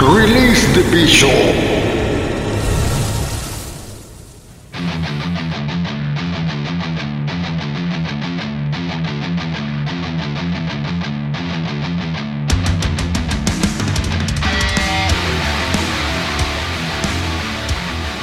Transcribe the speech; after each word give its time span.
Release 0.00 0.66
the 0.72 0.82
Bishop. 0.90 1.28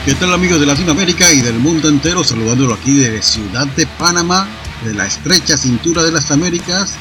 ¿Qué 0.04 0.16
tal 0.16 0.34
amigos 0.34 0.60
de 0.60 0.66
Latinoamérica 0.66 1.32
y 1.32 1.42
del 1.42 1.60
mundo 1.60 1.90
entero? 1.90 2.24
Saludándolo 2.24 2.74
aquí 2.74 2.96
desde 2.96 3.22
Ciudad 3.22 3.68
de 3.68 3.86
Panamá, 3.86 4.48
de 4.84 4.96
la 4.96 5.06
estrecha 5.06 5.56
cintura 5.56 6.02
de 6.02 6.12
las 6.12 6.32
Américas, 6.32 6.96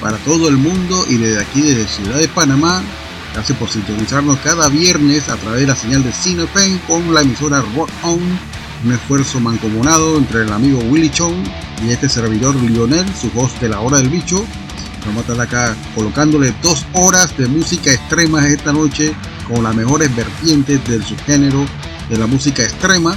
para 0.00 0.18
todo 0.18 0.48
el 0.48 0.56
mundo 0.56 1.04
y 1.08 1.16
desde 1.16 1.40
aquí 1.40 1.62
desde 1.62 1.88
Ciudad 1.88 2.18
de 2.18 2.28
Panamá. 2.28 2.80
Gracias 3.34 3.58
por 3.58 3.68
sintonizarnos 3.68 4.38
cada 4.38 4.68
viernes 4.68 5.28
a 5.28 5.36
través 5.36 5.60
de 5.60 5.66
la 5.66 5.76
señal 5.76 6.02
de 6.02 6.12
Cinepen 6.12 6.78
con 6.86 7.14
la 7.14 7.22
emisora 7.22 7.62
Rock 7.76 7.90
On. 8.02 8.20
Un 8.84 8.92
esfuerzo 8.92 9.40
mancomunado 9.40 10.16
entre 10.18 10.42
el 10.42 10.52
amigo 10.52 10.78
Willy 10.88 11.10
Chong 11.10 11.44
y 11.84 11.90
este 11.90 12.08
servidor 12.08 12.54
Lionel, 12.56 13.06
su 13.14 13.30
voz 13.30 13.58
de 13.60 13.68
la 13.68 13.80
hora 13.80 13.98
del 13.98 14.08
bicho. 14.08 14.44
Vamos 15.06 15.28
a 15.28 15.32
estar 15.32 15.40
acá 15.40 15.76
colocándole 15.94 16.54
dos 16.62 16.86
horas 16.92 17.36
de 17.36 17.46
música 17.48 17.92
extrema 17.92 18.46
esta 18.46 18.72
noche 18.72 19.14
con 19.48 19.64
las 19.64 19.74
mejores 19.74 20.14
vertientes 20.14 20.86
del 20.86 21.04
subgénero 21.04 21.64
de 22.08 22.18
la 22.18 22.26
música 22.26 22.62
extrema 22.62 23.16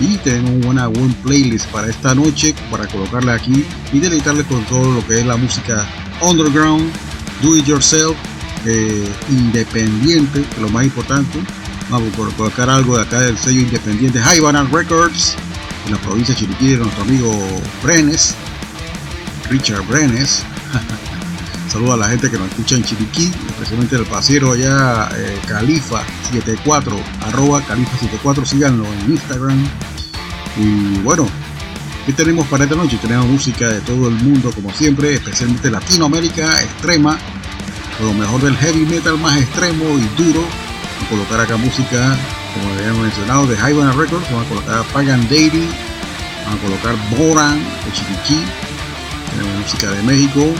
y 0.00 0.16
tenemos 0.18 0.64
una 0.64 0.86
buen 0.86 1.12
playlist 1.14 1.66
para 1.66 1.88
esta 1.88 2.14
noche 2.14 2.54
para 2.70 2.86
colocarle 2.86 3.32
aquí 3.32 3.64
y 3.92 3.98
deleitarle 3.98 4.44
con 4.44 4.64
todo 4.64 4.92
lo 4.94 5.06
que 5.06 5.20
es 5.20 5.26
la 5.26 5.36
música 5.36 5.86
underground, 6.20 6.90
do 7.42 7.56
it 7.56 7.66
yourself, 7.66 8.16
eh, 8.66 9.08
independiente, 9.30 10.44
lo 10.60 10.68
más 10.68 10.84
importante. 10.84 11.38
Vamos 11.90 12.12
a 12.12 12.36
colocar 12.36 12.68
algo 12.68 12.96
de 12.96 13.02
acá 13.02 13.20
del 13.20 13.38
sello 13.38 13.60
independiente 13.62 14.20
High 14.20 14.40
Records 14.70 15.36
en 15.86 15.92
la 15.92 15.98
provincia 15.98 16.34
de 16.34 16.40
Chiriquí 16.40 16.72
de 16.72 16.76
nuestro 16.78 17.02
amigo 17.02 17.32
Brenes, 17.82 18.34
Richard 19.48 19.86
Brenes. 19.86 20.42
Saludos 21.72 21.94
a 21.94 21.96
la 21.98 22.08
gente 22.08 22.30
que 22.30 22.38
nos 22.38 22.48
escucha 22.48 22.76
en 22.76 22.84
Chiriquí, 22.84 23.30
especialmente 23.48 23.96
el 23.96 24.04
pasero 24.04 24.52
allá, 24.52 25.08
eh, 25.16 25.38
Califa74, 25.46 26.98
arroba 27.26 27.62
Califa74, 27.66 28.44
síganlo 28.44 28.84
en 28.84 29.12
Instagram. 29.12 29.66
Y 30.58 30.98
bueno, 31.00 31.26
¿qué 32.06 32.12
tenemos 32.12 32.46
para 32.48 32.64
esta 32.64 32.76
noche? 32.76 32.98
Tenemos 33.00 33.26
música 33.26 33.68
de 33.68 33.80
todo 33.80 34.08
el 34.08 34.14
mundo, 34.14 34.50
como 34.54 34.72
siempre, 34.72 35.14
especialmente 35.14 35.70
Latinoamérica 35.70 36.62
extrema, 36.62 37.18
lo 38.00 38.12
mejor 38.12 38.40
del 38.42 38.56
heavy 38.56 38.84
metal 38.86 39.18
más 39.18 39.40
extremo 39.40 39.84
y 39.98 40.22
duro. 40.22 40.40
Vamos 40.40 41.04
a 41.04 41.08
colocar 41.08 41.40
acá 41.40 41.56
música, 41.56 42.16
como 42.54 42.74
habíamos 42.74 43.02
mencionado, 43.02 43.46
de 43.46 43.56
High 43.56 43.74
Records, 43.96 44.30
vamos 44.30 44.46
a 44.46 44.48
colocar 44.48 44.84
Pagan 44.92 45.28
Deity, 45.28 45.68
vamos 46.44 46.58
a 46.58 46.62
colocar 46.62 46.96
Boran 47.16 47.58
de 47.58 47.92
Chiriquí, 47.92 48.44
tenemos 49.30 49.62
música 49.62 49.90
de 49.90 50.02
México, 50.02 50.54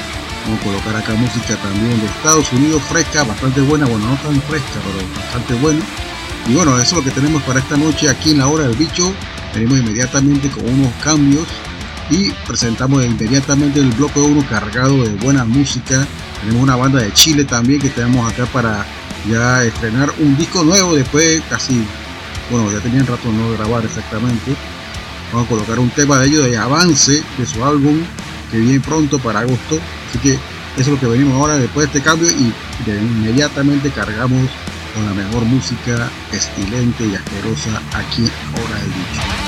Vamos 0.48 0.62
a 0.62 0.64
colocar 0.64 0.96
acá 0.96 1.14
música 1.14 1.56
también 1.56 2.00
de 2.00 2.06
Estados 2.06 2.50
Unidos, 2.54 2.80
fresca, 2.88 3.22
bastante 3.22 3.60
buena, 3.60 3.84
bueno, 3.84 4.08
no 4.08 4.16
tan 4.16 4.40
fresca, 4.42 4.80
pero 4.82 5.06
bastante 5.14 5.52
buena. 5.54 5.80
Y 6.46 6.54
bueno, 6.54 6.74
eso 6.78 6.82
es 6.82 6.92
lo 6.94 7.04
que 7.04 7.10
tenemos 7.10 7.42
para 7.42 7.60
esta 7.60 7.76
noche 7.76 8.08
aquí 8.08 8.30
en 8.30 8.38
la 8.38 8.46
hora 8.46 8.66
del 8.66 8.74
bicho. 8.74 9.12
Venimos 9.52 9.78
inmediatamente 9.78 10.48
con 10.48 10.66
unos 10.66 10.90
cambios 11.04 11.46
y 12.08 12.30
presentamos 12.46 13.04
inmediatamente 13.04 13.80
el 13.80 13.90
bloque 13.90 14.20
1 14.20 14.46
cargado 14.48 15.04
de 15.04 15.10
buena 15.16 15.44
música. 15.44 16.06
Tenemos 16.40 16.62
una 16.62 16.76
banda 16.76 17.00
de 17.00 17.12
Chile 17.12 17.44
también 17.44 17.80
que 17.80 17.88
tenemos 17.90 18.30
acá 18.30 18.46
para 18.46 18.86
ya 19.28 19.64
estrenar 19.64 20.12
un 20.18 20.36
disco 20.36 20.62
nuevo 20.62 20.94
después 20.94 21.42
casi, 21.50 21.84
bueno, 22.50 22.70
ya 22.72 22.80
tenían 22.80 23.06
rato 23.06 23.30
no 23.30 23.50
grabar 23.52 23.84
exactamente. 23.84 24.54
Vamos 25.32 25.46
a 25.46 25.50
colocar 25.50 25.78
un 25.78 25.90
tema 25.90 26.18
de 26.18 26.28
ellos 26.28 26.44
de 26.46 26.56
avance 26.56 27.22
de 27.36 27.46
su 27.46 27.64
álbum 27.64 27.98
que 28.50 28.58
viene 28.58 28.80
pronto 28.80 29.18
para 29.18 29.40
agosto. 29.40 29.78
Así 30.08 30.18
que 30.18 30.32
eso 30.34 30.40
es 30.76 30.88
lo 30.88 31.00
que 31.00 31.06
venimos 31.06 31.34
ahora 31.34 31.56
después 31.56 31.90
de 31.90 31.98
este 31.98 32.08
cambio 32.08 32.30
y 32.30 32.52
inmediatamente 32.86 33.90
cargamos 33.90 34.48
con 34.94 35.04
la 35.04 35.12
mejor 35.12 35.44
música 35.44 36.08
estilente 36.32 37.06
y 37.06 37.14
asquerosa 37.14 37.82
aquí 37.94 38.22
en 38.22 38.62
Hora 38.62 38.78
del 38.80 38.88
Bicho. 38.88 39.47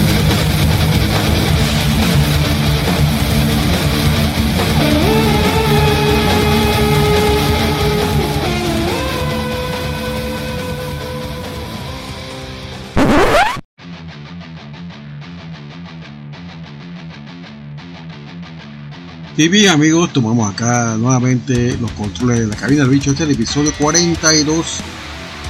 Y 19.41 19.47
bien 19.47 19.69
amigos, 19.69 20.13
tomamos 20.13 20.53
acá 20.53 20.95
nuevamente 20.99 21.75
los 21.81 21.91
controles 21.93 22.41
de 22.41 22.45
la 22.45 22.55
cabina 22.55 22.83
del 22.83 22.91
bicho. 22.91 23.09
Este 23.09 23.23
es 23.23 23.29
el 23.29 23.35
episodio 23.35 23.73
42, 23.79 24.81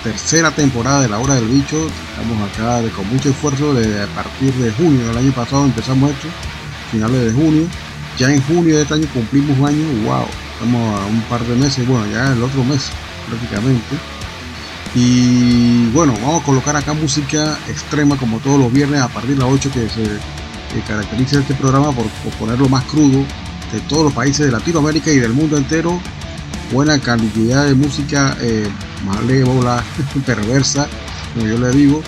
tercera 0.02 0.50
temporada 0.50 1.02
de 1.02 1.10
la 1.10 1.20
hora 1.20 1.36
del 1.36 1.50
bicho. 1.50 1.90
Estamos 2.12 2.50
acá 2.50 2.82
con 2.96 3.06
mucho 3.10 3.32
esfuerzo 3.32 3.74
de, 3.74 4.02
a 4.02 4.08
partir 4.16 4.54
de 4.54 4.72
junio 4.72 5.06
del 5.08 5.18
año 5.18 5.34
pasado 5.34 5.66
empezamos 5.66 6.10
esto, 6.10 6.30
finales 6.90 7.22
de 7.22 7.34
junio. 7.34 7.68
Ya 8.18 8.34
en 8.34 8.42
junio 8.44 8.78
de 8.78 8.84
este 8.84 8.94
año 8.94 9.08
cumplimos 9.14 9.60
un 9.60 9.68
año, 9.68 9.86
wow, 10.06 10.26
estamos 10.54 11.02
a 11.02 11.06
un 11.08 11.22
par 11.24 11.44
de 11.44 11.56
meses, 11.58 11.86
bueno 11.86 12.08
ya 12.14 12.32
el 12.32 12.42
otro 12.42 12.64
mes 12.64 12.90
prácticamente. 13.28 13.98
Y 14.96 15.90
bueno, 15.90 16.14
vamos 16.22 16.44
a 16.44 16.46
colocar 16.46 16.78
acá 16.78 16.94
música 16.94 17.60
extrema 17.68 18.16
como 18.16 18.40
todos 18.40 18.58
los 18.58 18.72
viernes 18.72 19.02
a 19.02 19.10
partir 19.10 19.32
de 19.32 19.44
las 19.44 19.52
8 19.52 19.70
que 19.74 19.90
se 19.90 20.82
caracteriza 20.88 21.40
este 21.40 21.56
programa 21.56 21.92
por 21.92 22.06
ponerlo 22.40 22.70
más 22.70 22.86
crudo 22.86 23.26
de 23.72 23.80
todos 23.82 24.06
los 24.06 24.14
países 24.14 24.46
de 24.46 24.52
Latinoamérica 24.52 25.12
y 25.12 25.20
del 25.20 25.34
mundo 25.34 25.58
entero. 25.58 26.00
Buena 26.72 27.00
cantidad 27.00 27.66
de 27.66 27.74
música 27.74 28.38
eh, 28.42 28.68
malévola, 29.06 29.84
perversa, 30.26 30.88
como 31.34 31.48
yo 31.48 31.58
le 31.58 31.72
digo. 31.72 32.02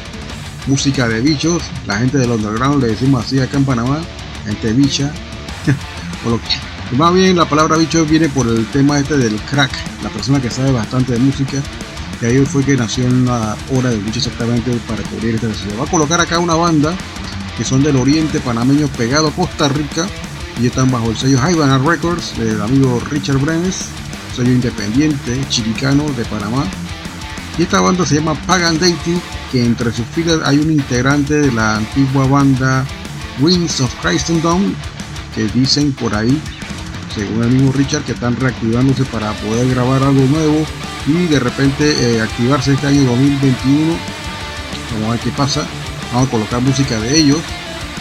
Música 0.67 1.07
de 1.07 1.21
bichos. 1.21 1.63
La 1.85 1.97
gente 1.97 2.17
del 2.17 2.31
underground 2.31 2.81
le 2.81 2.89
decimos 2.89 3.25
así 3.25 3.39
acá 3.39 3.57
en 3.57 3.65
Panamá. 3.65 3.99
Gente 4.45 4.73
bicha. 4.73 5.11
o 6.25 6.95
más 6.95 7.13
bien 7.13 7.35
la 7.35 7.45
palabra 7.45 7.75
bicho 7.75 8.05
viene 8.05 8.29
por 8.29 8.47
el 8.47 8.65
tema 8.67 8.99
este 8.99 9.17
del 9.17 9.35
crack. 9.41 9.71
La 10.03 10.09
persona 10.09 10.41
que 10.41 10.49
sabe 10.49 10.71
bastante 10.71 11.13
de 11.13 11.19
música. 11.19 11.61
Que 12.19 12.27
ahí 12.27 12.45
fue 12.45 12.63
que 12.63 12.77
nació 12.77 13.05
en 13.05 13.23
una 13.23 13.55
hora 13.73 13.89
de 13.89 13.97
bicho 13.97 14.19
exactamente 14.19 14.71
para 14.87 15.03
cubrir 15.03 15.35
esta 15.35 15.47
necesidad. 15.47 15.79
Va 15.79 15.83
a 15.83 15.91
colocar 15.91 16.21
acá 16.21 16.39
una 16.39 16.55
banda 16.55 16.95
que 17.57 17.65
son 17.65 17.83
del 17.83 17.97
oriente 17.97 18.39
panameño 18.39 18.87
pegado 18.87 19.27
a 19.27 19.31
Costa 19.31 19.67
Rica 19.67 20.07
y 20.61 20.67
están 20.67 20.91
bajo 20.91 21.09
el 21.09 21.17
sello 21.17 21.39
Havana 21.41 21.77
Records 21.77 22.37
del 22.37 22.61
amigo 22.61 23.01
Richard 23.09 23.37
Brenes, 23.37 23.87
sello 24.35 24.51
independiente 24.51 25.39
chiricano 25.49 26.03
de 26.13 26.25
Panamá. 26.25 26.63
Y 27.57 27.63
esta 27.63 27.81
banda 27.81 28.05
se 28.05 28.15
llama 28.15 28.35
Pagan 28.45 28.79
Dating, 28.79 29.21
que 29.51 29.63
entre 29.63 29.91
sus 29.91 30.05
filas 30.07 30.39
hay 30.45 30.57
un 30.57 30.71
integrante 30.71 31.35
de 31.35 31.51
la 31.51 31.77
antigua 31.77 32.27
banda 32.27 32.85
Wings 33.39 33.79
of 33.81 33.93
Christendom, 34.01 34.73
que 35.35 35.47
dicen 35.49 35.91
por 35.93 36.15
ahí, 36.15 36.39
según 37.13 37.43
el 37.43 37.49
mismo 37.49 37.71
Richard, 37.71 38.03
que 38.03 38.13
están 38.13 38.35
reactivándose 38.35 39.05
para 39.05 39.33
poder 39.33 39.69
grabar 39.69 40.01
algo 40.03 40.25
nuevo 40.25 40.65
y 41.07 41.27
de 41.27 41.39
repente 41.39 42.15
eh, 42.15 42.21
activarse 42.21 42.73
este 42.73 42.87
año 42.87 43.03
2021. 43.03 43.93
Vamos 44.93 45.07
a 45.07 45.11
ver 45.11 45.19
qué 45.19 45.31
pasa. 45.31 45.65
Vamos 46.11 46.27
a 46.27 46.31
colocar 46.31 46.61
música 46.61 46.99
de 46.99 47.17
ellos. 47.17 47.39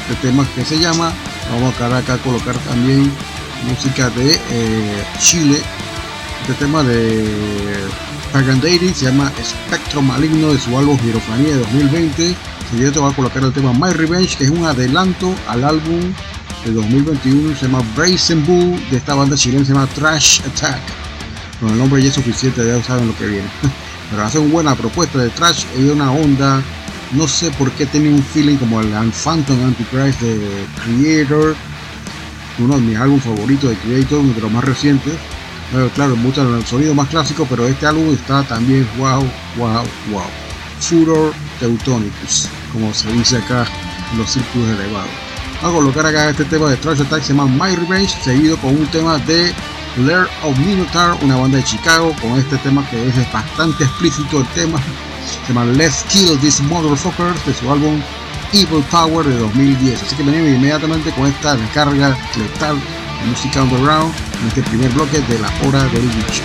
Este 0.09 0.29
tema 0.29 0.47
que 0.55 0.65
se 0.65 0.79
llama 0.79 1.13
Vamos 1.51 1.81
a 1.81 1.99
acá 1.99 2.15
a 2.15 2.19
colocar 2.19 2.57
también 2.59 3.11
música 3.69 4.11
de 4.11 4.35
eh, 4.51 5.05
Chile. 5.19 5.61
Este 6.43 6.55
tema 6.55 6.83
de 6.83 7.25
Pagan 8.33 8.61
Dating 8.61 8.95
se 8.95 9.07
llama 9.07 9.31
Espectro 9.39 10.03
Maligno 10.03 10.53
de 10.53 10.59
su 10.59 10.77
álbum 10.77 10.99
Girofanía 10.99 11.53
de 11.53 11.59
2020. 11.59 12.35
Seguido 12.71 12.93
te 12.93 12.99
voy 12.99 13.13
a 13.13 13.17
colocar 13.17 13.43
el 13.43 13.53
tema 13.53 13.73
My 13.73 13.93
Revenge, 13.93 14.37
que 14.37 14.45
es 14.45 14.51
un 14.51 14.65
adelanto 14.65 15.35
al 15.49 15.65
álbum 15.65 16.01
de 16.65 16.73
2021. 16.73 17.57
Se 17.57 17.67
llama 17.67 17.83
Brazen 17.95 18.45
Bull 18.47 18.81
de 18.91 18.97
esta 18.97 19.15
banda 19.15 19.37
chilena, 19.37 19.65
se 19.65 19.73
llama 19.73 19.87
Trash 19.89 20.41
Attack. 20.41 20.81
Con 21.61 21.71
el 21.71 21.79
nombre 21.79 22.03
ya 22.03 22.09
es 22.09 22.15
suficiente, 22.15 22.67
ya 22.67 22.83
saben 22.83 23.07
lo 23.07 23.17
que 23.17 23.27
viene. 23.27 23.49
Pero 24.11 24.25
hace 24.25 24.39
una 24.39 24.53
buena 24.53 24.75
propuesta 24.75 25.19
de 25.19 25.31
Trash 25.31 25.65
y 25.79 25.85
una 25.85 26.11
onda 26.11 26.63
no 27.13 27.29
sé 27.29 27.51
por 27.53 27.71
qué 27.73 27.87
tiene 27.87 28.11
un 28.11 28.23
feeling 28.23 28.57
como 28.57 28.81
el 28.81 28.91
Phantom 29.13 29.65
Antichrist 29.65 30.21
de 30.21 30.65
Creator, 30.85 31.55
uno 32.59 32.77
de 32.77 32.81
mis 32.81 32.97
álbumes 32.97 33.25
favoritos 33.25 33.71
de 33.71 33.77
Creator, 33.77 34.19
uno 34.19 34.35
de 34.35 34.41
los 34.41 34.51
más 34.51 34.65
recientes. 34.65 35.15
Bueno, 35.73 35.89
claro, 35.95 36.17
gusta 36.17 36.43
el 36.43 36.67
sonido 36.67 36.95
más 36.95 37.09
clásico, 37.09 37.47
pero 37.49 37.67
este 37.67 37.87
álbum 37.87 38.13
está 38.13 38.43
también 38.43 38.87
wow, 38.99 39.23
wow, 39.57 39.85
wow. 40.11 40.23
Furor 40.81 41.33
Teutonicus, 41.61 42.49
como 42.73 42.93
se 42.93 43.11
dice 43.13 43.39
acá 43.39 43.67
en 44.13 44.19
los 44.19 44.31
círculos 44.31 44.69
elevados. 44.69 45.11
Vamos 45.63 45.77
a 45.77 45.79
colocar 45.79 46.07
acá 46.07 46.31
este 46.31 46.45
tema 46.45 46.69
de 46.69 46.77
Trash 46.77 47.03
Attack, 47.03 47.23
se 47.23 47.35
llama 47.35 47.47
My 47.47 47.77
Revenge, 47.77 48.15
seguido 48.23 48.57
con 48.59 48.77
un 48.77 48.87
tema 48.89 49.19
de 49.19 49.53
Lair 49.97 50.27
of 50.43 50.59
Minotaur, 50.59 51.17
una 51.23 51.37
banda 51.37 51.59
de 51.59 51.65
Chicago, 51.65 52.15
con 52.21 52.39
este 52.39 52.57
tema 52.59 52.89
que 52.89 53.07
es 53.07 53.33
bastante 53.33 53.85
explícito 53.85 54.39
el 54.39 54.47
tema 54.49 54.81
se 55.47 55.53
llama 55.53 55.65
Let's 55.73 56.05
Kill 56.09 56.39
These 56.41 56.63
Motherfuckers 56.65 57.45
de 57.47 57.55
su 57.55 57.71
álbum 57.71 58.01
Evil 58.53 58.83
Power 58.91 59.27
de 59.27 59.37
2010. 59.37 60.03
Así 60.03 60.17
que 60.17 60.23
venimos 60.23 60.49
inmediatamente 60.49 61.11
con 61.13 61.27
esta 61.27 61.55
descarga 61.57 62.17
letal 62.37 62.77
de 62.77 63.27
música 63.27 63.63
underground 63.63 64.13
en 64.41 64.49
este 64.49 64.63
primer 64.63 64.91
bloque 64.91 65.21
de 65.21 65.39
la 65.39 65.49
hora 65.67 65.85
del 65.85 66.09
bicho. 66.09 66.43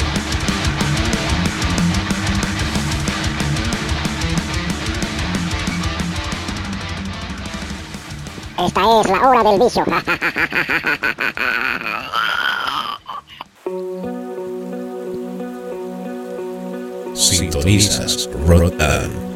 Esta 8.59 9.01
es 9.01 9.09
la 9.09 9.21
hora 9.21 9.43
del 9.43 9.59
bicho. 9.59 9.83
Sintonizas 17.37 18.27
Rotan. 18.47 19.26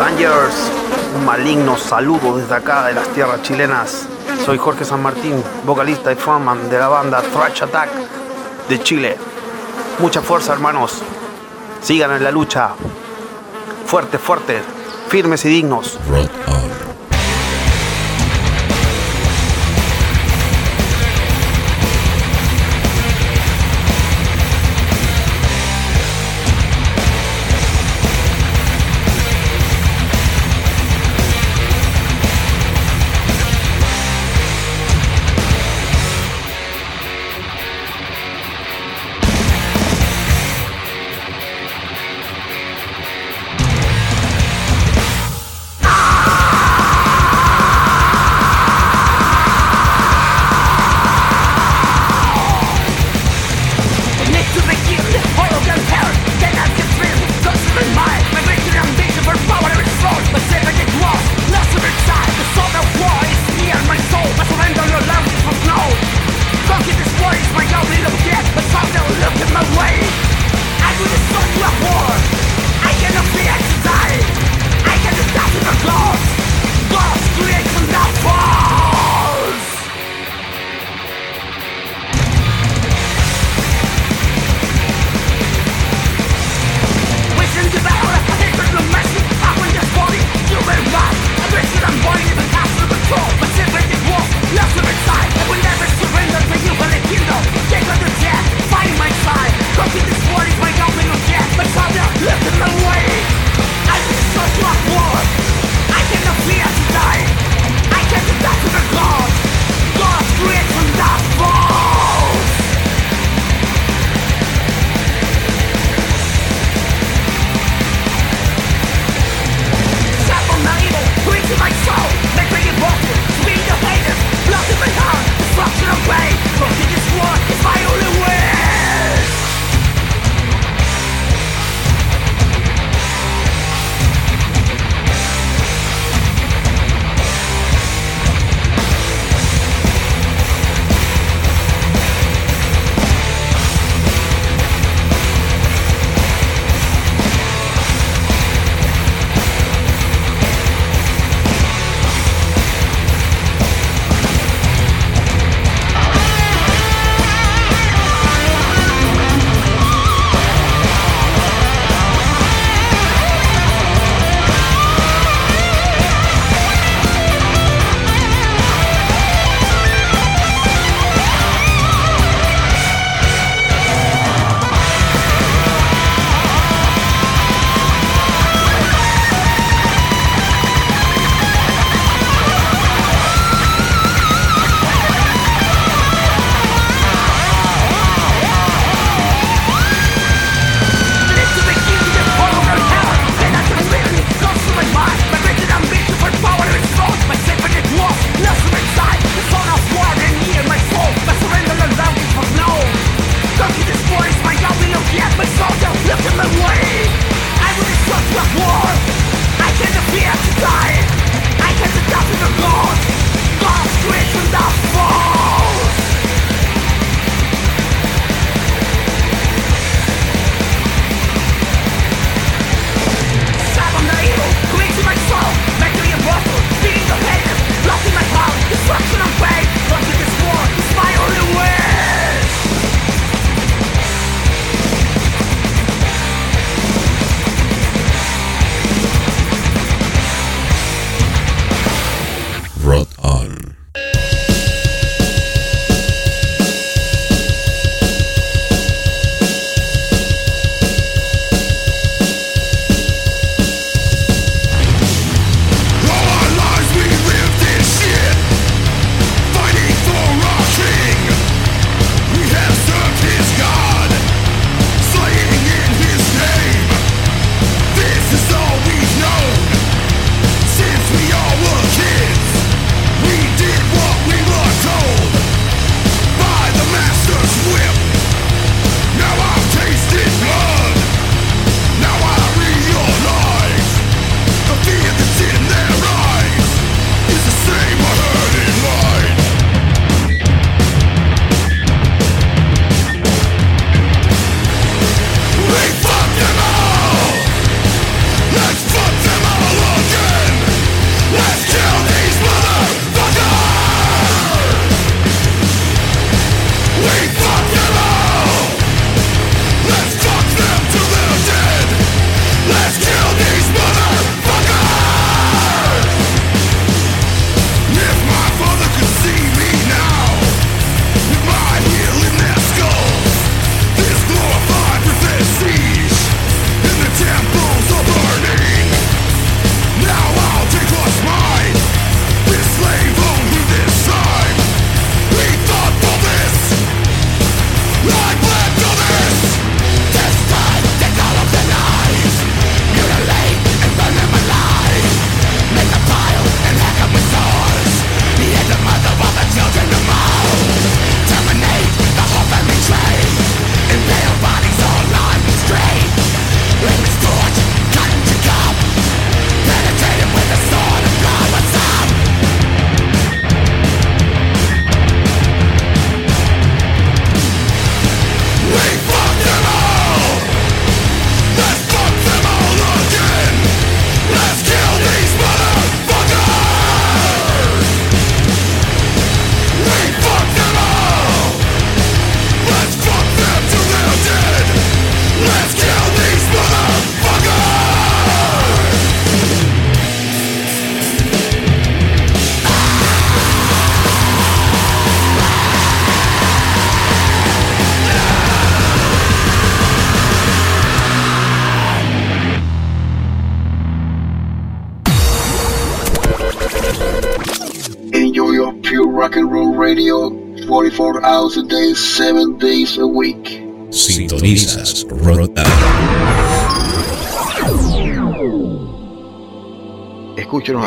Hey 0.00 0.14
Bangers, 0.16 0.54
un 1.14 1.26
maligno 1.26 1.76
saludo 1.76 2.38
desde 2.38 2.54
acá 2.54 2.86
de 2.86 2.94
las 2.94 3.06
tierras 3.08 3.42
chilenas. 3.42 4.08
Soy 4.46 4.56
Jorge 4.56 4.86
San 4.86 5.02
Martín, 5.02 5.44
vocalista 5.66 6.10
y 6.10 6.14
frontman 6.14 6.70
de 6.70 6.78
la 6.78 6.88
banda 6.88 7.20
Thrash 7.20 7.64
Attack 7.64 7.90
de 8.70 8.82
Chile. 8.82 9.18
Mucha 9.98 10.22
fuerza 10.22 10.54
hermanos, 10.54 11.02
sigan 11.82 12.12
en 12.12 12.24
la 12.24 12.30
lucha. 12.30 12.70
Fuerte, 13.84 14.16
fuerte, 14.16 14.62
firmes 15.08 15.44
y 15.44 15.50
dignos. 15.50 15.98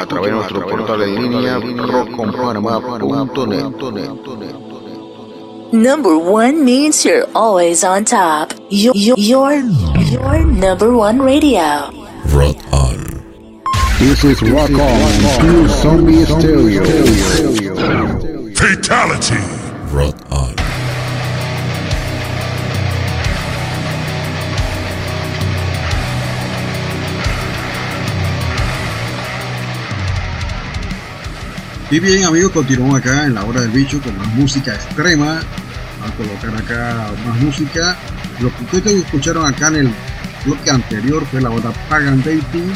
A 0.04 0.06
través 0.06 0.30
de 0.32 0.36
nuestro 0.36 0.68
portal 0.68 1.02
en 1.02 1.16
línea 1.16 1.58
rockconpanamá.net. 1.60 4.14
Number 5.72 6.18
one 6.18 6.64
means 6.64 7.04
you're 7.06 7.26
always 7.34 7.84
on 7.84 8.06
top. 8.06 8.54
Your, 8.70 8.94
your, 8.96 9.18
your, 9.18 9.54
your 9.56 10.46
number 10.46 10.96
one 10.96 11.20
radio. 11.20 11.90
Rock 12.36 12.58
on. 12.72 13.02
This 14.00 14.24
is 14.26 14.42
Rock 14.44 14.70
On, 14.72 15.12
Pure 15.40 15.68
Zombie 15.70 16.26
Stereo. 16.26 16.84
Y 31.94 32.00
bien 32.00 32.26
amigos, 32.26 32.52
continuamos 32.54 33.00
acá 33.00 33.28
en 33.28 33.36
la 33.36 33.46
hora 33.46 33.62
del 33.62 33.70
bicho 33.70 34.02
con 34.02 34.18
más 34.18 34.26
música 34.30 34.74
extrema. 34.74 35.42
Vamos 36.00 36.12
a 36.12 36.18
colocar 36.18 36.56
acá 36.56 37.12
más 37.24 37.40
música. 37.40 37.96
Lo 38.40 38.50
que 38.50 38.64
ustedes 38.64 39.06
escucharon 39.06 39.46
acá 39.46 39.68
en 39.68 39.76
el 39.76 39.94
bloque 40.44 40.72
anterior 40.72 41.24
fue 41.30 41.40
la 41.40 41.50
banda 41.50 41.72
Pagan 41.90 42.18
Dating. 42.24 42.74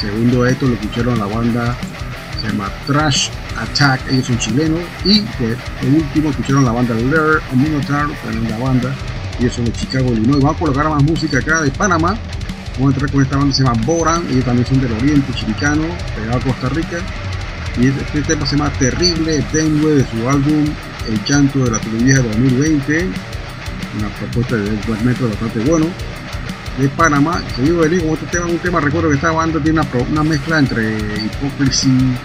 Segundo 0.00 0.44
esto 0.44 0.66
lo 0.66 0.74
escucharon 0.74 1.16
la 1.16 1.26
banda 1.26 1.76
se 2.42 2.48
llama 2.48 2.68
Trash 2.88 3.28
Attack, 3.56 4.00
ellos 4.10 4.26
son 4.26 4.38
chilenos. 4.40 4.80
Y 5.04 5.20
de 5.20 5.56
último 5.96 6.30
escucharon 6.30 6.64
la 6.64 6.72
banda 6.72 6.96
Lair 6.96 7.40
Minotaur, 7.54 8.10
tremenda 8.24 8.58
banda. 8.58 8.92
Ellos 9.38 9.54
son 9.54 9.66
de 9.66 9.72
Chicago, 9.74 10.12
Illinois. 10.12 10.42
Vamos 10.42 10.56
a 10.56 10.58
colocar 10.58 10.90
más 10.90 11.04
música 11.04 11.38
acá 11.38 11.62
de 11.62 11.70
Panamá. 11.70 12.18
Vamos 12.78 12.94
a 12.94 12.94
entrar 12.94 13.12
con 13.12 13.22
esta 13.22 13.36
banda 13.36 13.54
se 13.54 13.62
llama 13.62 13.80
Boran, 13.86 14.26
ellos 14.28 14.44
también 14.44 14.66
son 14.66 14.80
del 14.80 14.92
oriente 14.92 15.32
chiricano, 15.34 15.84
pegado 16.16 16.38
a 16.38 16.40
Costa 16.40 16.68
Rica. 16.70 16.98
Y 17.80 17.86
este 17.86 18.22
tema 18.22 18.44
se 18.44 18.56
llama 18.56 18.72
Terrible 18.72 19.40
Tenue 19.52 19.92
de 19.92 20.06
su 20.10 20.28
álbum 20.28 20.64
El 21.08 21.24
Llanto 21.24 21.60
de 21.60 21.70
la 21.70 21.78
Televisa 21.78 22.22
de 22.22 22.28
2020. 22.28 23.08
Una 23.98 24.08
propuesta 24.18 24.56
de 24.56 24.70
black 24.86 25.02
metal 25.02 25.28
bastante 25.28 25.60
bueno. 25.60 25.86
De 26.78 26.88
Panamá, 26.88 27.40
seguido 27.54 27.82
de 27.82 28.00
con 28.00 28.14
este 28.14 28.26
tema, 28.26 28.46
un 28.46 28.58
tema, 28.58 28.80
recuerdo 28.80 29.10
que 29.10 29.16
esta 29.16 29.30
banda 29.30 29.60
tiene 29.60 29.80
una, 30.10 30.22
mezcla 30.22 30.58
entre 30.58 30.96
Hypocrisy, 30.96 32.16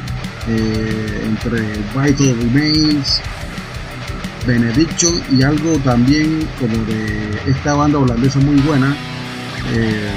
eh, 0.47 1.21
entre 1.25 1.61
Vital 1.95 2.35
Remains, 2.37 3.21
Benediction 4.45 5.21
y 5.31 5.41
algo 5.41 5.77
también 5.79 6.47
como 6.59 6.77
de 6.85 7.39
esta 7.47 7.73
banda 7.73 7.97
holandesa 7.97 8.39
muy 8.39 8.59
buena, 8.61 8.95
eh. 9.73 10.11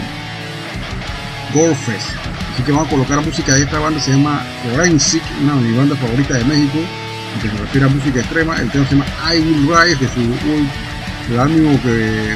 Así 2.56 2.64
que 2.64 2.72
vamos 2.72 2.86
a 2.86 2.90
colocar 2.90 3.20
música 3.22 3.54
de 3.54 3.64
esta 3.64 3.78
banda, 3.78 4.00
se 4.00 4.12
llama 4.12 4.42
Forensic, 4.62 5.22
una 5.42 5.56
de 5.56 5.60
mis 5.60 5.76
bandas 5.76 5.98
favoritas 5.98 6.38
de 6.38 6.44
México, 6.46 6.78
que 7.42 7.50
se 7.50 7.54
refiere 7.54 7.86
a 7.86 7.90
música 7.90 8.20
extrema. 8.20 8.56
El 8.56 8.70
tema 8.70 8.86
se 8.86 8.96
llama 8.96 9.06
I 9.30 9.40
Will 9.40 9.68
Rise, 9.68 9.96
de 9.96 10.08
su 10.08 11.34
el 11.34 11.38
álbum 11.38 11.78
que 11.80 12.34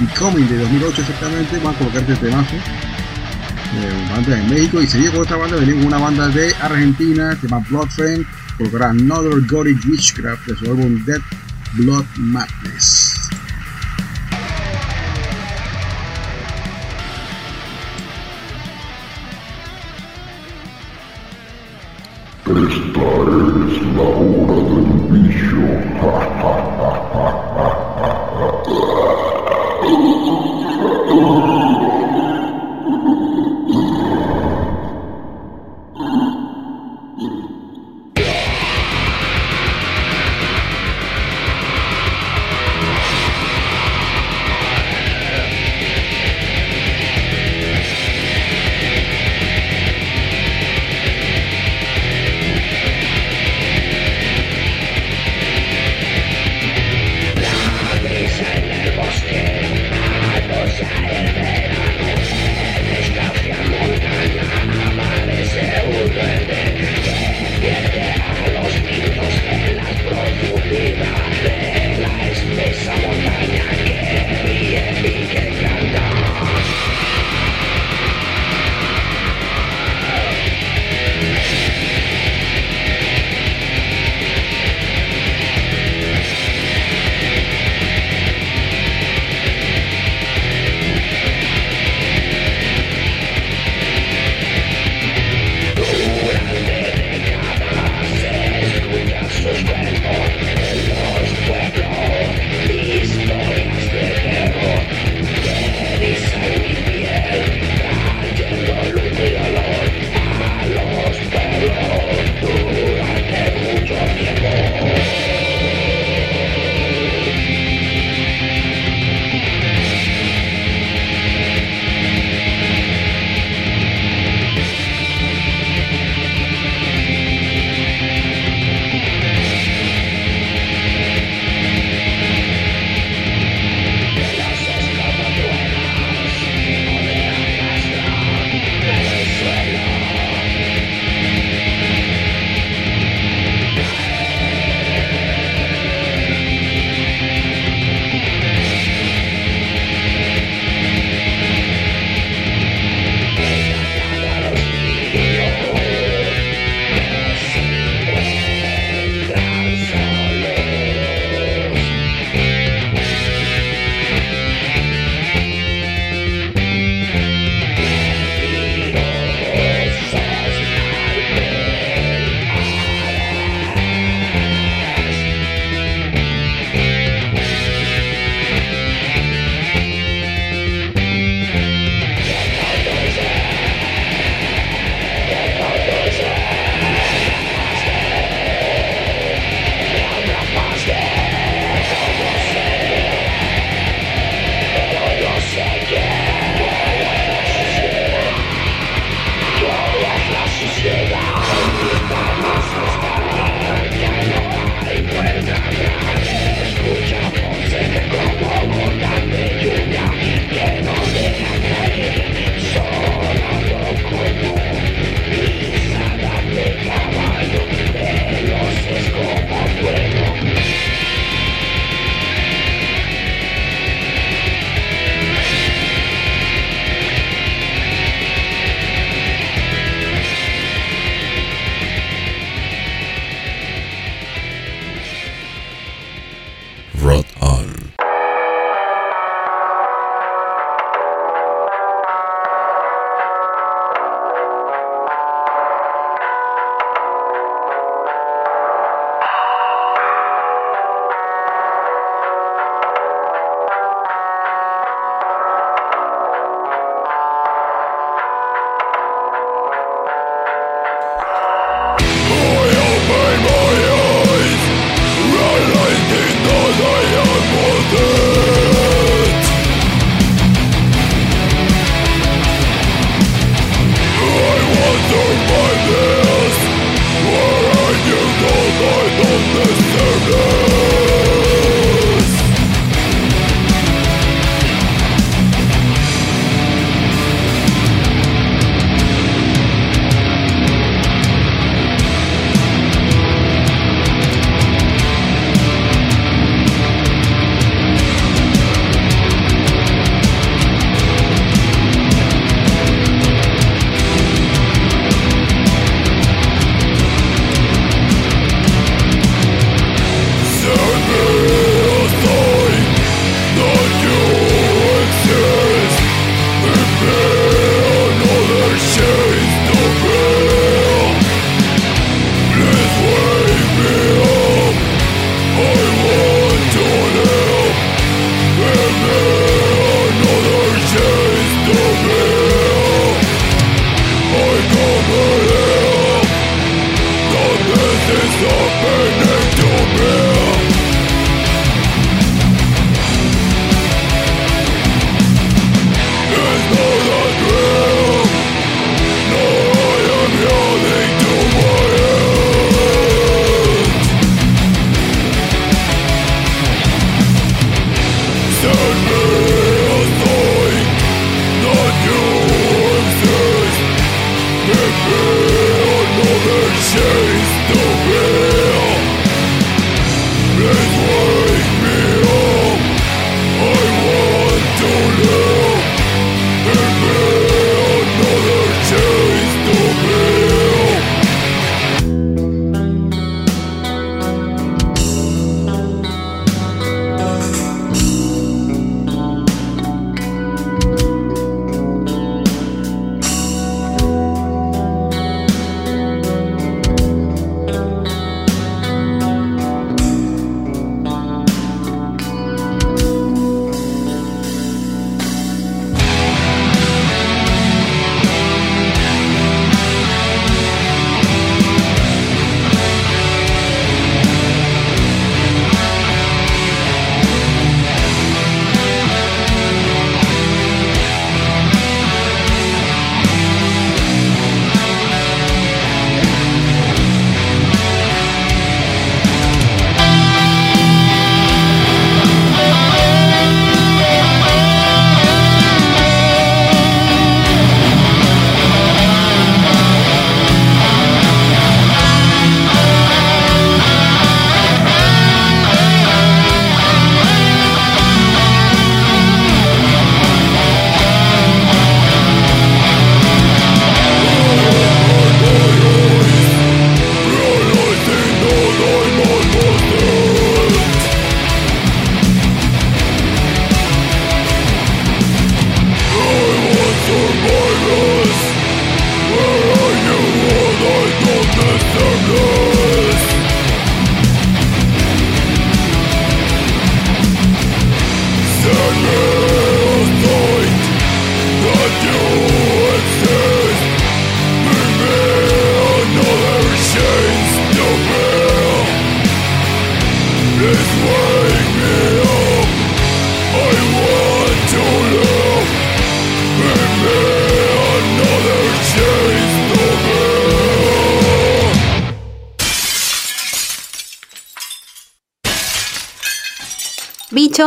Becoming 0.00 0.48
de 0.48 0.58
2008 0.58 1.00
exactamente. 1.00 1.58
Vamos 1.58 1.76
a 1.76 1.78
colocar 1.78 2.00
este 2.00 2.16
temazo. 2.26 2.56
Eh, 2.56 4.08
banda 4.10 4.34
de 4.34 4.42
México 4.52 4.82
y 4.82 4.88
seguimos 4.88 5.14
con 5.14 5.22
esta 5.22 5.36
banda, 5.36 5.56
venimos 5.58 5.84
una 5.84 5.98
banda 5.98 6.26
de 6.26 6.52
Argentina 6.60 7.36
se 7.40 7.46
llama 7.46 7.64
Bloodfriend, 7.70 8.26
colocará 8.58 8.90
Another 8.90 9.46
Gothic 9.46 9.78
Witchcraft 9.88 10.44
de 10.46 10.56
su 10.56 10.64
álbum 10.72 11.04
Dead 11.04 11.20
Blood 11.74 12.04
Madness. 12.16 13.03
Es 23.34 23.96
la 23.96 24.63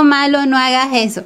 Malo, 0.04 0.46
no 0.46 0.58
hagas 0.58 0.90
eso. 0.94 1.24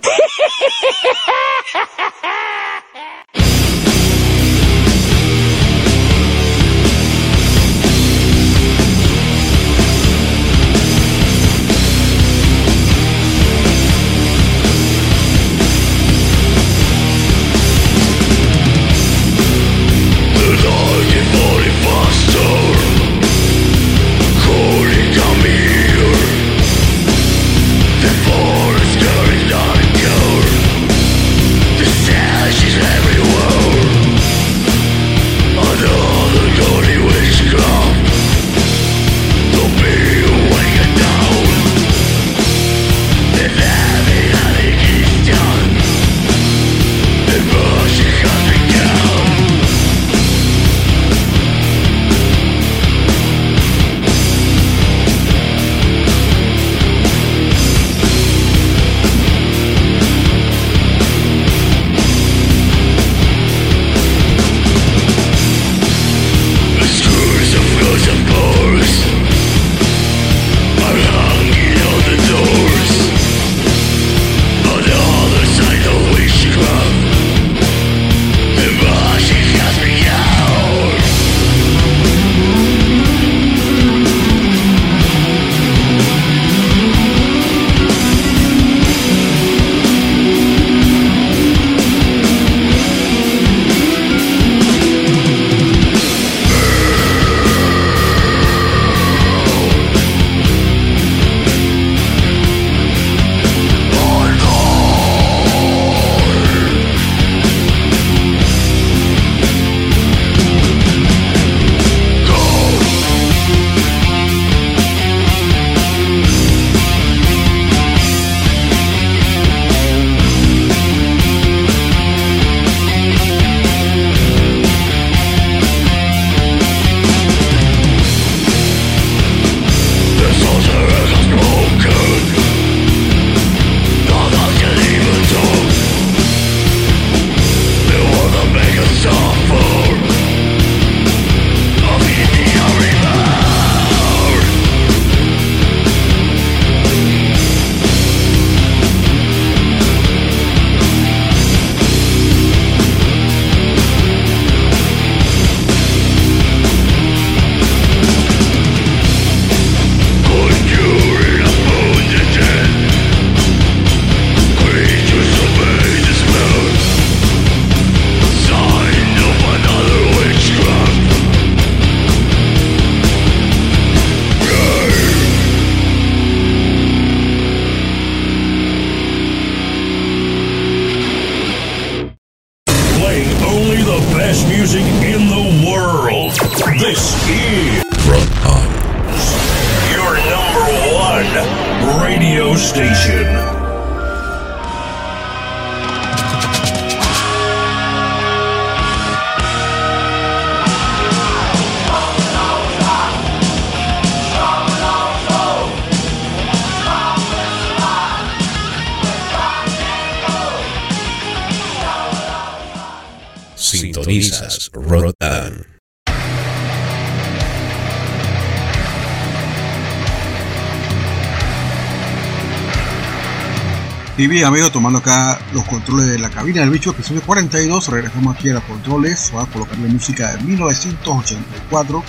Bien 224.31 224.45
amigos, 224.45 224.71
tomando 224.71 224.99
acá 224.99 225.37
los 225.51 225.65
controles 225.65 226.07
de 226.07 226.17
la 226.17 226.29
cabina 226.29 226.61
del 226.61 226.69
bicho, 226.69 226.91
episodio 226.91 227.21
42, 227.21 227.89
regresamos 227.89 228.33
aquí 228.33 228.49
a 228.49 228.53
los 228.53 228.63
controles, 228.63 229.29
voy 229.33 229.43
a 229.43 229.45
colocarle 229.45 229.89
música 229.89 230.31
de 230.31 230.43
1984. 230.43 232.03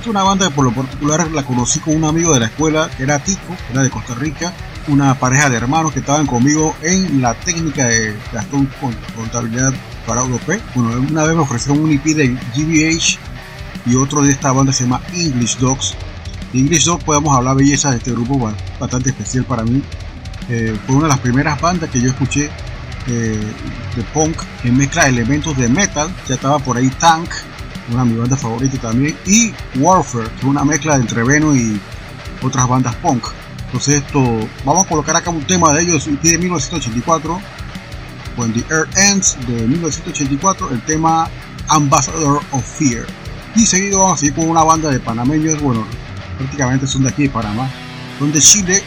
Es 0.00 0.06
una 0.06 0.22
banda 0.22 0.48
que 0.48 0.54
por 0.54 0.64
lo 0.64 0.72
particular 0.72 1.28
la 1.32 1.42
conocí 1.42 1.80
con 1.80 1.96
un 1.96 2.04
amigo 2.04 2.32
de 2.32 2.38
la 2.38 2.46
escuela, 2.46 2.88
que 2.96 3.02
era 3.02 3.18
Tico, 3.18 3.56
que 3.66 3.72
era 3.72 3.82
de 3.82 3.90
Costa 3.90 4.14
Rica, 4.14 4.52
una 4.86 5.18
pareja 5.18 5.50
de 5.50 5.56
hermanos 5.56 5.92
que 5.92 5.98
estaban 5.98 6.28
conmigo 6.28 6.72
en 6.82 7.20
la 7.20 7.34
técnica 7.34 7.86
de 7.86 8.16
Gastón 8.32 8.70
con 8.80 8.94
Contabilidad 9.16 9.74
para 10.06 10.20
Europe. 10.20 10.60
Bueno, 10.76 11.04
una 11.10 11.24
vez 11.24 11.34
me 11.34 11.42
ofrecieron 11.42 11.82
un 11.82 11.90
EP 11.90 12.04
de 12.04 12.28
GBH 12.54 13.18
y 13.86 13.96
otro 13.96 14.22
de 14.22 14.30
esta 14.30 14.52
banda 14.52 14.72
se 14.72 14.84
llama 14.84 15.00
English 15.12 15.58
Dogs. 15.58 15.96
De 16.52 16.60
English 16.60 16.84
Dogs 16.84 17.02
podemos 17.02 17.36
hablar 17.36 17.56
belleza 17.56 17.90
de 17.90 17.96
este 17.96 18.12
grupo, 18.12 18.52
bastante 18.78 19.10
especial 19.10 19.44
para 19.46 19.64
mí. 19.64 19.82
Eh, 20.48 20.76
fue 20.86 20.96
una 20.96 21.04
de 21.04 21.10
las 21.10 21.20
primeras 21.20 21.60
bandas 21.60 21.90
que 21.90 22.00
yo 22.00 22.08
escuché 22.08 22.50
eh, 23.08 23.40
de 23.94 24.02
punk 24.12 24.36
que 24.62 24.70
mezcla 24.70 25.08
elementos 25.08 25.56
de 25.56 25.68
metal. 25.68 26.08
Ya 26.28 26.34
estaba 26.34 26.58
por 26.58 26.76
ahí 26.76 26.88
Tank, 26.90 27.30
una 27.92 28.04
de 28.04 28.10
mis 28.10 28.18
bandas 28.18 28.40
favoritas 28.40 28.80
también, 28.80 29.16
y 29.26 29.52
Warfare, 29.76 30.28
que 30.30 30.38
es 30.38 30.44
una 30.44 30.64
mezcla 30.64 30.96
entre 30.96 31.22
Venom 31.22 31.56
y 31.56 31.80
otras 32.42 32.68
bandas 32.68 32.94
punk. 32.96 33.26
Entonces 33.66 34.02
esto, 34.02 34.48
vamos 34.64 34.84
a 34.84 34.88
colocar 34.88 35.16
acá 35.16 35.30
un 35.30 35.44
tema 35.44 35.72
de 35.72 35.82
ellos 35.82 36.06
de 36.06 36.38
1984, 36.38 37.40
When 38.36 38.52
the 38.52 38.64
Earth 38.72 38.96
Ends 38.96 39.36
de 39.46 39.66
1984, 39.66 40.70
el 40.70 40.80
tema 40.82 41.28
Ambassador 41.68 42.40
of 42.52 42.64
Fear. 42.78 43.06
Y 43.54 43.66
seguido 43.66 44.00
vamos 44.00 44.18
a 44.18 44.20
seguir 44.20 44.34
con 44.34 44.48
una 44.48 44.62
banda 44.62 44.90
de 44.90 45.00
panameños, 45.00 45.60
bueno, 45.60 45.86
prácticamente 46.38 46.86
son 46.86 47.02
de 47.02 47.08
aquí 47.08 47.24
de 47.24 47.30
Panamá, 47.30 47.68
son 48.18 48.32
de 48.32 48.40
Chile. 48.40 48.82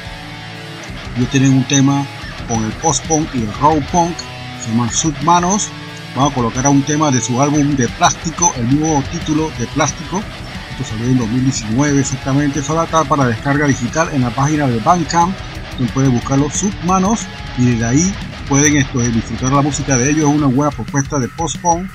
Ellos 1.19 1.31
tienen 1.31 1.51
un 1.51 1.65
tema 1.65 2.05
con 2.47 2.63
el 2.63 2.71
post-punk 2.81 3.27
y 3.35 3.39
el 3.41 3.53
raw 3.55 3.77
punk, 3.91 4.15
se 4.63 4.71
llaman 4.71 4.89
Submanos. 4.89 5.67
Vamos 6.15 6.31
a 6.31 6.35
colocar 6.35 6.65
a 6.65 6.69
un 6.69 6.81
tema 6.81 7.11
de 7.11 7.19
su 7.19 7.41
álbum 7.41 7.75
de 7.75 7.89
plástico, 7.89 8.53
el 8.55 8.67
mismo 8.67 9.03
título 9.11 9.51
de 9.59 9.67
plástico. 9.67 10.23
Esto 10.71 10.85
salió 10.91 11.07
en 11.07 11.17
2019 11.17 11.99
exactamente. 11.99 12.63
Solo 12.63 12.79
acá 12.79 13.03
para 13.03 13.25
descarga 13.25 13.67
digital 13.67 14.07
en 14.13 14.21
la 14.21 14.29
página 14.29 14.65
de 14.67 14.79
Bandcamp. 14.79 15.35
Donde 15.77 15.91
pueden 15.91 16.13
buscarlo 16.13 16.49
Submanos 16.49 17.27
y 17.57 17.65
desde 17.65 17.85
ahí 17.85 18.13
pueden 18.47 18.77
esto, 18.77 18.99
disfrutar 18.99 19.51
la 19.51 19.61
música 19.61 19.97
de 19.97 20.11
ellos. 20.11 20.29
Es 20.29 20.37
una 20.37 20.47
buena 20.47 20.71
propuesta 20.71 21.19
de 21.19 21.27
post-punk 21.27 21.85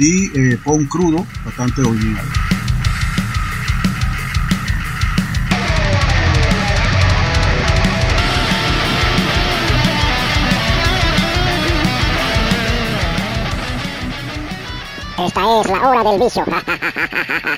y 0.00 0.24
eh, 0.36 0.58
punk 0.64 0.88
crudo, 0.88 1.24
bastante 1.44 1.82
original. 1.82 2.26
Es 15.62 15.70
la 15.70 15.88
hora 15.88 16.02
del. 16.10 16.20
Bicho 16.20 16.44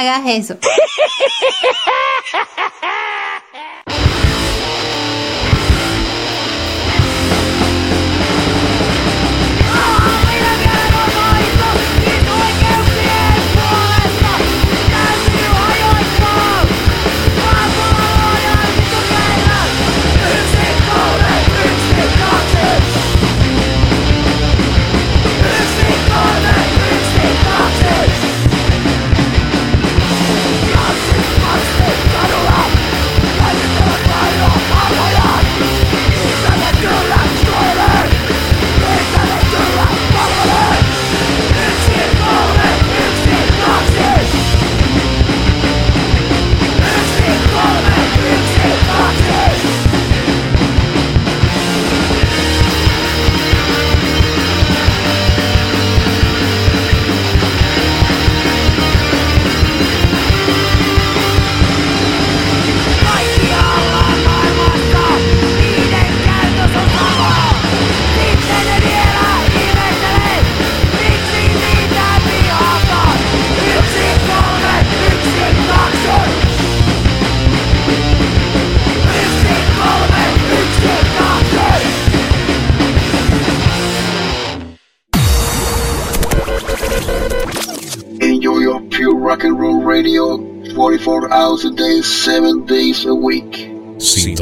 hagas 0.00 0.22
eso. 0.26 0.56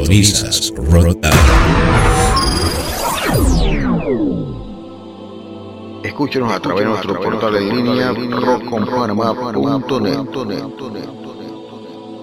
Sintonizas 0.09 0.73
Rotan. 0.75 1.31
Escúchenos 6.03 6.51
a 6.51 6.59
través 6.59 6.83
de 6.83 6.89
nuestro 6.89 7.21
portal 7.21 7.55
en 7.57 7.75
línea 7.75 8.11
rockconpanamá.net. 8.11 10.65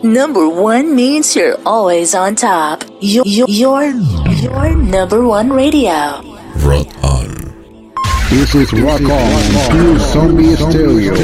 Number 0.03 0.49
one 0.49 0.97
means 0.97 1.37
you're 1.37 1.57
always 1.65 2.13
on 2.17 2.35
top. 2.35 2.83
Your, 3.01 3.25
your, 3.25 3.49
your, 3.49 3.85
your 3.85 4.75
number 4.77 5.25
one 5.25 5.53
radio. 5.53 6.21
Rot 6.65 6.89
on. 7.05 7.29
This 8.31 8.53
is 8.57 8.73
Rock 8.73 9.01
On, 9.03 9.43
Pure 9.71 9.99
Zombie 10.01 10.57
Stereo. 10.57 11.15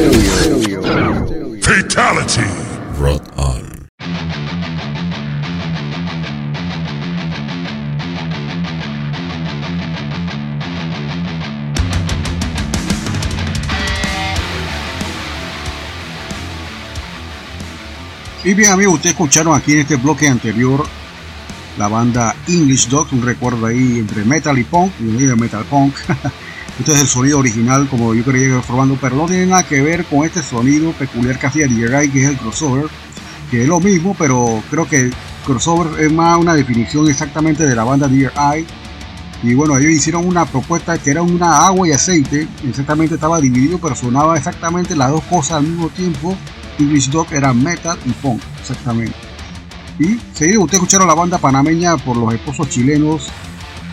Y 18.53 18.55
bien 18.55 18.71
amigos, 18.71 18.97
ustedes 18.97 19.15
escucharon 19.15 19.57
aquí 19.57 19.73
en 19.73 19.79
este 19.79 19.97
bloque 19.97 20.29
anterior 20.29 20.85
la 21.79 21.89
banda 21.89 22.37
English 22.47 22.87
Dogs, 22.87 23.11
un 23.13 23.23
recuerdo 23.23 23.65
ahí 23.65 23.99
entre 23.99 24.27
metal 24.27 24.59
y 24.59 24.65
punk, 24.65 24.93
y 25.01 25.05
de 25.05 25.35
metal 25.35 25.65
punk. 25.65 25.95
este 26.79 26.93
es 26.93 27.01
el 27.01 27.07
sonido 27.07 27.39
original 27.39 27.89
como 27.89 28.13
yo 28.13 28.23
creía 28.23 28.57
que 28.57 28.61
formando, 28.61 28.99
pero 29.01 29.17
no 29.17 29.25
tiene 29.25 29.47
nada 29.47 29.63
que 29.63 29.81
ver 29.81 30.05
con 30.05 30.27
este 30.27 30.43
sonido 30.43 30.93
peculiar 30.93 31.39
que 31.39 31.47
hacía 31.47 31.67
DJI, 31.67 32.11
que 32.11 32.25
es 32.25 32.29
el 32.29 32.37
crossover, 32.37 32.89
que 33.51 33.63
es 33.63 33.69
lo 33.69 33.81
mismo, 33.81 34.15
pero 34.19 34.63
creo 34.69 34.87
que 34.87 35.11
crossover 35.47 35.99
es 36.05 36.13
más 36.13 36.37
una 36.37 36.53
definición 36.53 37.09
exactamente 37.09 37.67
de 37.67 37.75
la 37.75 37.85
banda 37.85 38.07
DJI. 38.07 38.67
Y 39.45 39.55
bueno, 39.55 39.79
ellos 39.79 39.93
hicieron 39.93 40.29
una 40.29 40.45
propuesta 40.45 40.99
que 40.99 41.11
era 41.11 41.23
una 41.23 41.65
agua 41.65 41.89
y 41.89 41.93
aceite, 41.93 42.47
exactamente 42.69 43.15
estaba 43.15 43.41
dividido, 43.41 43.79
pero 43.79 43.95
sonaba 43.95 44.37
exactamente 44.37 44.95
las 44.95 45.11
dos 45.11 45.23
cosas 45.23 45.53
al 45.53 45.63
mismo 45.63 45.89
tiempo. 45.89 46.37
English 46.83 47.11
Dog 47.11 47.33
era 47.33 47.53
metal 47.53 47.99
y 48.05 48.11
punk, 48.11 48.43
exactamente. 48.61 49.15
Y 49.99 50.19
seguido, 50.35 50.63
ustedes 50.63 50.83
escucharon 50.83 51.07
la 51.07 51.15
banda 51.15 51.39
panameña 51.39 51.97
por 51.97 52.17
los 52.17 52.33
esposos 52.35 52.69
chilenos, 52.69 53.29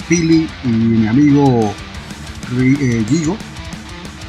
Pili 0.07 0.47
y 0.63 0.67
mi 0.67 1.07
amigo 1.07 1.71
eh, 2.57 3.05
Gigo, 3.07 3.37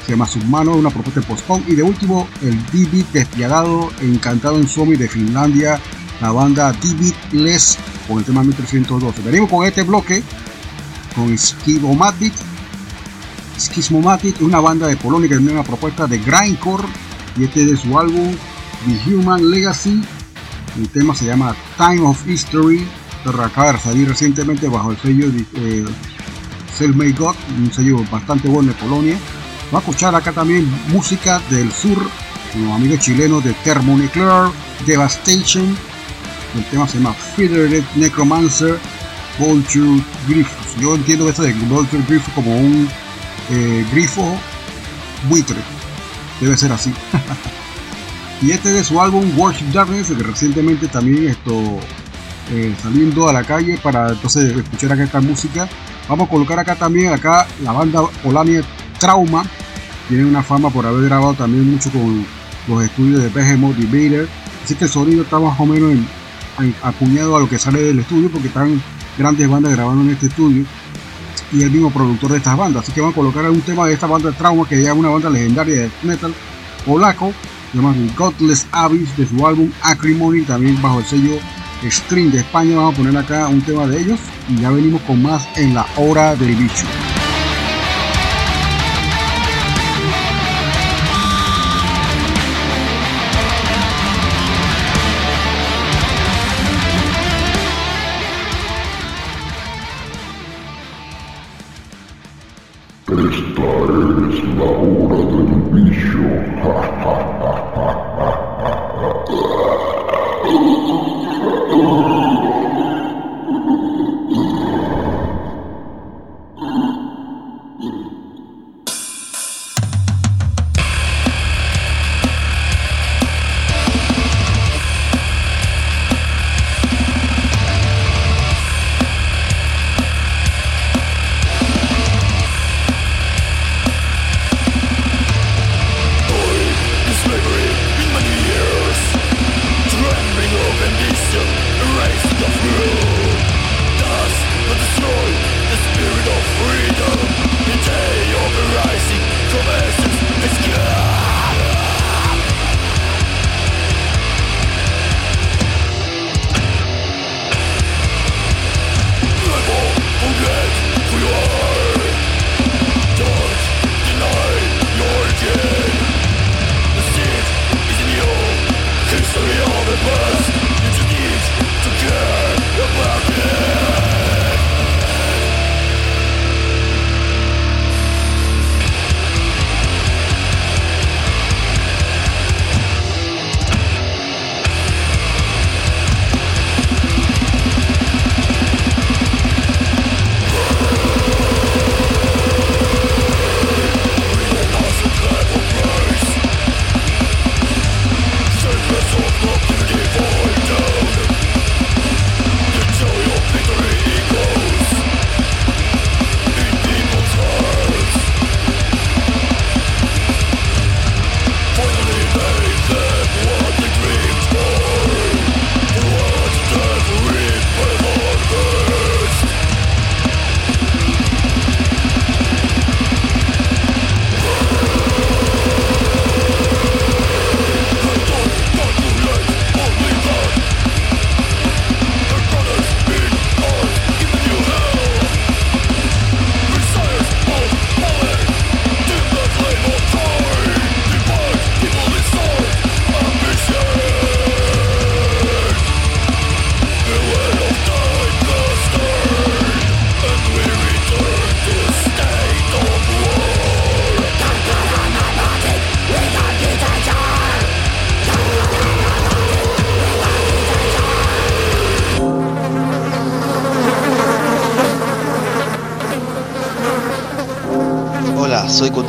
se 0.05 0.13
llama 0.13 0.27
Submano, 0.27 0.73
una 0.73 0.91
propuesta 0.91 1.21
post-punk. 1.23 1.69
Y 1.69 1.75
de 1.75 1.83
último, 1.83 2.29
el 2.43 2.57
D-Beat 2.67 3.13
despiadado, 3.13 3.91
encantado 4.01 4.57
en 4.57 4.69
Suomi 4.69 4.97
de 4.97 5.09
Finlandia, 5.09 5.81
la 6.21 6.33
banda 6.33 6.73
D-Beat 6.73 7.33
Les 7.33 7.79
con 8.07 8.19
el 8.19 8.25
tema 8.25 8.43
1312. 8.43 9.23
Venimos 9.23 9.49
con 9.49 9.67
este 9.67 9.83
bloque, 9.83 10.23
con 11.15 11.37
Skibomatic. 11.37 12.33
Schismomatic, 13.59 14.41
una 14.41 14.59
banda 14.59 14.87
de 14.87 14.97
Polonia 14.97 15.29
que 15.29 15.37
tiene 15.37 15.53
una 15.53 15.63
propuesta 15.63 16.07
de 16.07 16.19
grindcore 16.19 16.85
y 17.37 17.45
este 17.45 17.61
es 17.63 17.71
de 17.71 17.77
su 17.77 17.99
álbum 17.99 18.35
The 18.87 19.11
Human 19.11 19.51
Legacy. 19.51 20.03
El 20.77 20.89
tema 20.89 21.15
se 21.15 21.27
llama 21.27 21.55
Time 21.77 22.01
of 22.03 22.27
History, 22.27 22.87
pero 23.25 23.43
acaba 23.43 23.73
de 23.73 23.79
salir 23.79 24.09
recientemente 24.09 24.69
bajo 24.69 24.93
el 24.93 24.99
sello 24.99 25.31
de 25.31 25.45
eh, 25.55 25.85
Self-Made 26.79 27.13
God, 27.13 27.35
un 27.59 27.73
sello 27.73 28.05
bastante 28.11 28.49
bueno 28.49 28.73
de 28.73 28.79
Polonia. 28.79 29.19
Va 29.73 29.79
a 29.79 29.81
escuchar 29.81 30.15
acá 30.15 30.33
también 30.33 30.71
música 30.89 31.41
del 31.51 31.71
sur, 31.73 31.99
los 32.57 32.73
amigos 32.73 33.01
chilenos 33.01 33.45
de 33.45 33.53
Thermonuclear, 33.65 34.51
Devastation. 34.87 35.77
El 36.57 36.65
tema 36.67 36.89
se 36.89 36.99
llama 36.99 37.13
Feathered 37.13 37.85
Necromancer, 37.97 38.79
Vulture 39.39 40.03
Griffos. 40.27 40.77
Yo 40.81 40.95
entiendo 40.95 41.29
esto 41.29 41.43
de 41.43 41.53
Vulture 41.53 42.03
Griffo 42.09 42.31
como 42.35 42.57
un 42.57 42.89
eh, 43.51 43.85
grifo 43.93 44.39
buitre. 45.29 45.59
Debe 46.41 46.57
ser 46.57 46.73
así. 46.73 46.93
y 48.43 48.53
este 48.53 48.71
de 48.71 48.83
su 48.83 49.01
álbum 49.01 49.39
Worship 49.39 49.67
Darkness, 49.73 50.09
que 50.09 50.23
recientemente 50.23 50.89
también 50.89 51.29
esto 51.29 51.53
eh, 52.51 52.75
saliendo 52.83 53.29
a 53.29 53.33
la 53.33 53.45
calle 53.45 53.79
para 53.83 54.11
entonces 54.11 54.57
escuchar 54.57 54.93
acá 54.93 55.05
esta 55.05 55.21
música. 55.21 55.69
Vamos 56.09 56.27
a 56.27 56.31
colocar 56.31 56.59
acá 56.59 56.75
también 56.75 57.13
acá 57.13 57.47
la 57.63 57.73
banda 57.73 58.03
Polania 58.23 58.63
Trauma. 58.99 59.45
Tiene 60.09 60.25
una 60.25 60.43
fama 60.43 60.71
por 60.71 60.87
haber 60.87 61.05
grabado 61.05 61.35
también 61.35 61.71
mucho 61.71 61.91
con 61.91 62.27
los 62.67 62.83
estudios 62.83 63.23
de 63.23 63.29
Behemoth 63.29 63.79
y 63.79 63.87
Vader. 63.87 64.29
Así 64.65 64.75
que 64.75 64.85
el 64.85 64.91
sonido 64.91 65.23
está 65.23 65.39
más 65.39 65.59
o 65.61 65.67
menos 65.67 65.93
en, 65.93 66.09
en, 66.61 66.75
acuñado 66.83 67.37
a 67.37 67.41
lo 67.41 67.49
que 67.49 67.59
sale 67.59 67.81
del 67.83 68.01
estudio 68.01 68.31
porque 68.31 68.49
están 68.49 68.83
grandes 69.19 69.49
bandas 69.49 69.73
grabando 69.73 70.03
en 70.03 70.11
este 70.11 70.27
estudio 70.27 70.65
y 71.53 71.63
el 71.63 71.71
mismo 71.71 71.91
productor 71.91 72.31
de 72.31 72.39
estas 72.39 72.57
bandas. 72.57 72.85
Así 72.85 72.93
que 72.93 73.01
vamos 73.01 73.15
a 73.15 73.17
colocar 73.21 73.51
un 73.51 73.61
tema 73.61 73.87
de 73.87 73.95
esta 73.95 74.07
banda 74.07 74.33
Trauma, 74.33 74.67
que 74.67 74.83
ya 74.83 74.93
es 74.93 74.97
una 74.97 75.11
banda 75.11 75.29
legendaria 75.31 75.83
de 75.83 75.91
metal 76.03 76.35
polaco, 76.87 77.33
llamado 77.73 77.97
Godless 78.17 78.67
Abyss, 78.73 79.17
de 79.17 79.27
su 79.27 79.47
álbum 79.47 79.71
Acrimony, 79.83 80.43
también 80.43 80.81
bajo 80.81 81.01
el 81.01 81.07
sello 81.07 81.39
Stream 81.85 82.31
de 82.31 82.41
España. 82.41 82.77
Vamos 82.77 82.95
a 82.95 82.97
poner 82.97 83.17
acá 83.17 83.49
un 83.49 83.63
tema 83.63 83.87
de 83.87 84.01
ellos 84.01 84.21
y 84.49 84.61
ya 84.61 84.71
venimos 84.71 85.01
con 85.03 85.23
más 85.23 85.49
en 85.57 85.75
la 85.75 85.87
hora 85.97 86.37
del 86.37 86.55
bicho. 86.57 86.87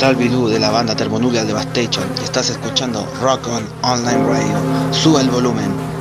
Kutal 0.01 0.15
Bilú 0.15 0.47
de 0.47 0.57
la 0.57 0.71
banda 0.71 0.95
Thermonuclear 0.95 1.45
Devastation 1.45 2.03
estás 2.23 2.49
escuchando 2.49 3.07
Rock 3.21 3.47
On 3.49 3.63
Online 3.83 4.25
Radio. 4.25 4.57
Sube 4.91 5.21
el 5.21 5.29
volumen. 5.29 6.00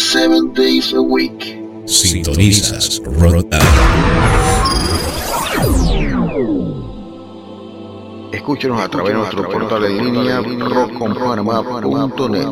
a 0.00 0.02
7 0.18 0.52
days 0.54 0.92
a 0.92 1.02
week. 1.02 1.56
Sintonizas 1.86 3.00
Rotan. 3.04 3.60
Escúchenos 8.32 8.80
a 8.80 8.88
través 8.88 9.12
de 9.12 9.18
nuestro 9.18 9.48
portal 9.48 9.84
en 9.84 10.04
línea 10.04 10.40
rockconpanamá.net. 10.40 12.46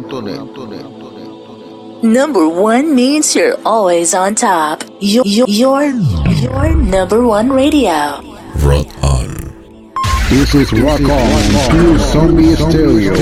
Number 2.03 2.47
one 2.49 2.95
means 2.95 3.35
you're 3.35 3.59
always 3.65 4.15
on 4.15 4.35
top. 4.35 4.85
Your, 5.01 5.25
your, 5.27 5.49
your, 5.49 5.85
your 5.85 6.75
number 6.77 7.27
one 7.27 7.51
radio. 7.51 8.21
Rot 8.63 8.87
on. 9.03 9.29
This 10.31 10.55
is 10.55 10.71
Rock 10.73 11.01
On, 11.01 11.71
Pure 11.71 11.99
Zombie 11.99 12.55
Stereo. 12.55 13.15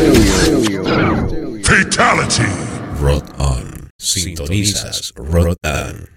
Fatality. 1.63 2.66
Sintonizas 4.07 5.13
Rotan. 5.17 6.09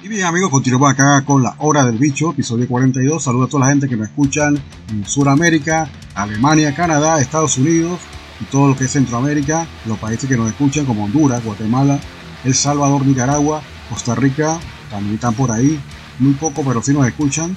Y 0.00 0.06
bien 0.06 0.26
amigos, 0.26 0.48
continuamos 0.48 0.92
acá 0.92 1.24
con 1.24 1.42
la 1.42 1.56
hora 1.58 1.84
del 1.84 1.98
bicho, 1.98 2.30
episodio 2.30 2.68
42. 2.68 3.20
Saludos 3.20 3.48
a 3.48 3.50
toda 3.50 3.66
la 3.66 3.72
gente 3.72 3.88
que 3.88 3.96
nos 3.96 4.06
escuchan 4.06 4.62
en 4.90 5.04
Sudamérica, 5.04 5.90
Alemania, 6.14 6.72
Canadá, 6.72 7.20
Estados 7.20 7.58
Unidos 7.58 7.98
y 8.40 8.44
todo 8.44 8.68
lo 8.68 8.76
que 8.76 8.84
es 8.84 8.92
Centroamérica, 8.92 9.66
los 9.86 9.98
países 9.98 10.28
que 10.28 10.36
nos 10.36 10.48
escuchan 10.48 10.86
como 10.86 11.04
Honduras, 11.04 11.44
Guatemala, 11.44 11.98
El 12.44 12.54
Salvador, 12.54 13.04
Nicaragua, 13.04 13.60
Costa 13.90 14.14
Rica, 14.14 14.60
también 14.88 15.16
están 15.16 15.34
por 15.34 15.50
ahí, 15.50 15.80
muy 16.20 16.34
poco 16.34 16.62
pero 16.64 16.80
sí 16.80 16.92
nos 16.92 17.08
escuchan. 17.08 17.56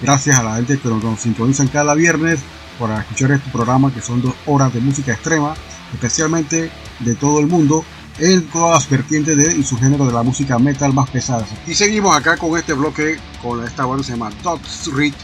Gracias 0.00 0.38
a 0.38 0.42
la 0.42 0.56
gente 0.56 0.78
que 0.78 0.88
nos 0.88 1.20
sintonizan 1.20 1.68
cada 1.68 1.94
viernes 1.94 2.40
para 2.78 3.00
escuchar 3.00 3.32
este 3.32 3.50
programa 3.50 3.92
que 3.92 4.00
son 4.00 4.22
dos 4.22 4.34
horas 4.46 4.72
de 4.72 4.80
música 4.80 5.12
extrema, 5.12 5.54
especialmente 5.92 6.70
de 7.00 7.14
todo 7.14 7.40
el 7.40 7.46
mundo 7.46 7.84
en 8.18 8.42
todas 8.48 8.82
las 8.82 8.90
vertientes 8.90 9.36
de 9.36 9.54
y 9.54 9.62
su 9.62 9.78
género 9.78 10.04
de 10.04 10.12
la 10.12 10.22
música 10.22 10.58
metal 10.58 10.92
más 10.92 11.08
pesada. 11.10 11.46
Y 11.66 11.74
seguimos 11.74 12.16
acá 12.16 12.36
con 12.36 12.58
este 12.58 12.72
bloque, 12.72 13.18
con 13.40 13.64
esta 13.64 13.86
banda 13.86 14.02
se 14.02 14.12
llama 14.12 14.30
Dot 14.42 14.64
Street, 14.66 15.14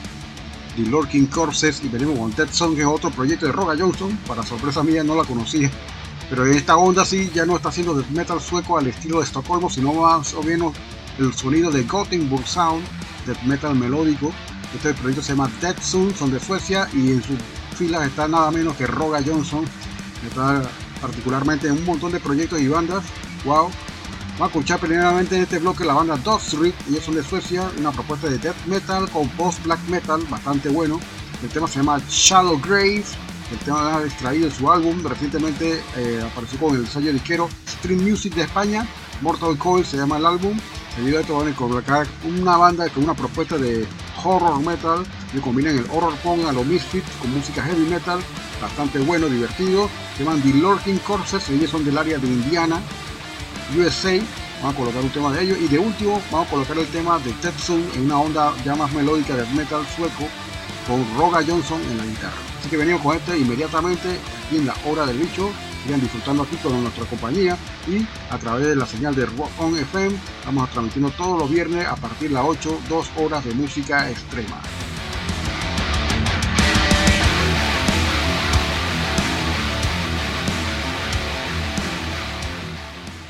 The 0.77 0.83
Lurking 0.83 1.27
Corses, 1.27 1.83
y 1.83 1.89
venimos 1.89 2.19
con 2.19 2.35
Dead 2.35 2.49
Song, 2.51 2.75
que 2.75 2.83
es 2.83 2.87
otro 2.87 3.11
proyecto 3.11 3.47
de 3.47 3.53
Roga 3.53 3.75
Johnson, 3.79 4.17
para 4.27 4.43
sorpresa 4.45 4.83
mía 4.83 5.03
no 5.03 5.17
la 5.17 5.25
conocía, 5.25 5.71
pero 6.31 6.47
en 6.47 6.55
esta 6.55 6.77
onda 6.77 7.05
sí 7.05 7.31
ya 7.35 7.45
no 7.45 7.57
está 7.57 7.71
haciendo 7.71 7.95
death 7.95 8.11
metal 8.11 8.41
sueco 8.41 8.79
al 8.79 8.87
estilo 8.87 9.19
de 9.19 9.25
Estocolmo, 9.25 9.69
sino 9.69 9.93
más 9.93 10.33
o 10.35 10.43
menos 10.43 10.73
el 11.19 11.35
sonido 11.35 11.71
de 11.71 11.83
Gothenburg 11.83 12.47
Sound, 12.47 12.85
death 13.27 13.43
metal 13.43 13.75
melódico. 13.75 14.33
Este 14.75 14.95
proyecto 14.95 15.23
se 15.23 15.33
llama 15.33 15.51
Dead 15.61 15.77
Soon, 15.81 16.15
son 16.15 16.33
de 16.33 16.41
Suecia, 16.41 16.89
y 16.93 17.11
en 17.11 17.23
sus 17.23 17.39
filas 17.77 18.07
está 18.07 18.27
nada 18.27 18.51
menos 18.51 18.77
que 18.77 18.87
Roga 18.87 19.21
Johnson, 19.25 19.65
está 20.29 20.63
particularmente 21.01 21.69
en 21.69 21.75
un 21.75 21.85
montón 21.85 22.13
de 22.13 22.21
proyectos 22.21 22.61
y 22.61 22.69
bandas. 22.69 23.05
Wow. 23.45 23.71
Vamos 24.39 24.41
a 24.41 24.47
escuchar 24.47 24.81
primeramente 24.81 25.37
en 25.37 25.43
este 25.43 25.61
bloque 25.61 25.85
la 25.85 25.95
banda 25.95 26.17
Dog 26.17 26.41
Street, 26.41 26.75
ellos 26.89 27.05
son 27.05 27.15
de 27.15 27.23
Suecia, 27.23 27.71
una 27.79 27.93
propuesta 27.93 28.29
de 28.29 28.39
death 28.39 28.67
metal 28.67 29.09
con 29.11 29.29
post 29.31 29.63
black 29.63 29.79
metal 29.89 30.25
bastante 30.29 30.69
bueno. 30.71 30.99
El 31.41 31.51
tema 31.51 31.69
se 31.69 31.79
llama 31.79 32.01
Shallow 32.09 32.61
Grave, 32.61 33.05
el 33.53 33.59
tema 33.65 33.97
ha 33.97 34.03
extraído 34.03 34.49
de 34.49 34.55
su 34.55 34.71
álbum, 34.73 35.05
recientemente 35.05 35.81
eh, 35.97 36.21
apareció 36.29 36.59
con 36.59 36.75
el 36.75 36.89
sello 36.89 37.13
disquero 37.13 37.49
Stream 37.69 38.03
Music 38.03 38.35
de 38.35 38.43
España, 38.43 38.89
Mortal 39.21 39.57
Coil 39.57 39.85
se 39.85 39.97
llama 39.97 40.17
el 40.17 40.27
álbum. 40.27 40.59
Debido 40.97 41.19
a 41.19 41.21
esto 41.21 41.37
van 41.37 41.53
a 41.53 41.57
colocar 41.57 42.07
una 42.25 42.57
banda 42.57 42.89
con 42.89 43.05
una 43.05 43.15
propuesta 43.15 43.57
de 43.57 43.87
horror 44.25 44.61
metal, 44.61 45.05
que 45.33 45.41
combinan 45.41 45.77
el 45.77 45.87
horror 45.93 46.15
punk 46.17 46.47
a 46.47 46.53
los 46.53 46.67
Misfits 46.67 47.09
con 47.21 47.33
música 47.33 47.63
heavy 47.63 47.87
metal, 47.87 48.21
bastante 48.61 48.99
bueno, 49.01 49.27
divertido. 49.29 49.89
Se 50.17 50.25
llaman 50.25 50.43
The 50.43 50.55
Lurking 50.55 50.99
Corpses, 50.99 51.49
ellos 51.51 51.71
son 51.71 51.85
del 51.85 51.99
área 51.99 52.19
de 52.19 52.27
Indiana, 52.27 52.81
USA. 53.77 54.19
Vamos 54.61 54.75
a 54.75 54.79
colocar 54.79 55.03
un 55.03 55.11
tema 55.11 55.33
de 55.33 55.43
ellos. 55.43 55.59
Y 55.61 55.69
de 55.69 55.79
último, 55.79 56.21
vamos 56.31 56.49
a 56.49 56.51
colocar 56.51 56.79
el 56.79 56.87
tema 56.89 57.19
de 57.19 57.33
Tetsun 57.33 57.87
en 57.95 58.07
una 58.07 58.19
onda 58.19 58.55
ya 58.65 58.75
más 58.75 58.91
melódica 58.93 59.37
de 59.37 59.47
metal 59.55 59.87
sueco 59.95 60.27
con 60.87 61.05
Roga 61.19 61.43
Johnson 61.47 61.81
en 61.91 61.99
la 61.99 62.07
guitarra. 62.07 62.37
Así 62.61 62.69
que 62.69 62.77
venimos 62.77 63.03
con 63.03 63.17
este 63.17 63.39
inmediatamente 63.39 64.19
aquí 64.47 64.57
en 64.57 64.67
la 64.67 64.75
hora 64.87 65.07
del 65.07 65.19
bicho. 65.19 65.51
Sigan 65.85 66.01
disfrutando 66.01 66.45
aquí 66.45 66.57
con 66.57 66.83
nuestra 66.83 67.05
compañía 67.05 67.59
y 67.87 68.07
a 68.31 68.39
través 68.39 68.69
de 68.69 68.77
la 68.77 68.87
señal 68.87 69.15
de 69.15 69.27
Rock 69.27 69.51
On 69.59 69.77
FM 69.77 70.17
vamos 70.47 70.67
a 70.67 70.73
transmitiendo 70.73 71.11
todos 71.11 71.39
los 71.39 71.51
viernes 71.51 71.87
a 71.87 71.95
partir 71.95 72.31
de 72.31 72.35
las 72.37 72.45
8, 72.47 72.79
2 72.89 73.11
horas 73.19 73.45
de 73.45 73.53
música 73.53 74.11
extrema. 74.11 74.63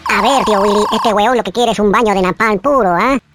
A 0.07 0.23
ver, 0.23 0.45
tío 0.45 0.61
Willy, 0.61 0.85
este 0.93 1.13
weón 1.13 1.37
lo 1.37 1.43
que 1.43 1.51
quiere 1.51 1.73
es 1.73 1.79
un 1.81 1.91
baño 1.91 2.15
de 2.15 2.23
napalm 2.23 2.61
puro, 2.61 2.95
¿ah? 2.95 3.19
Thank 3.25 3.34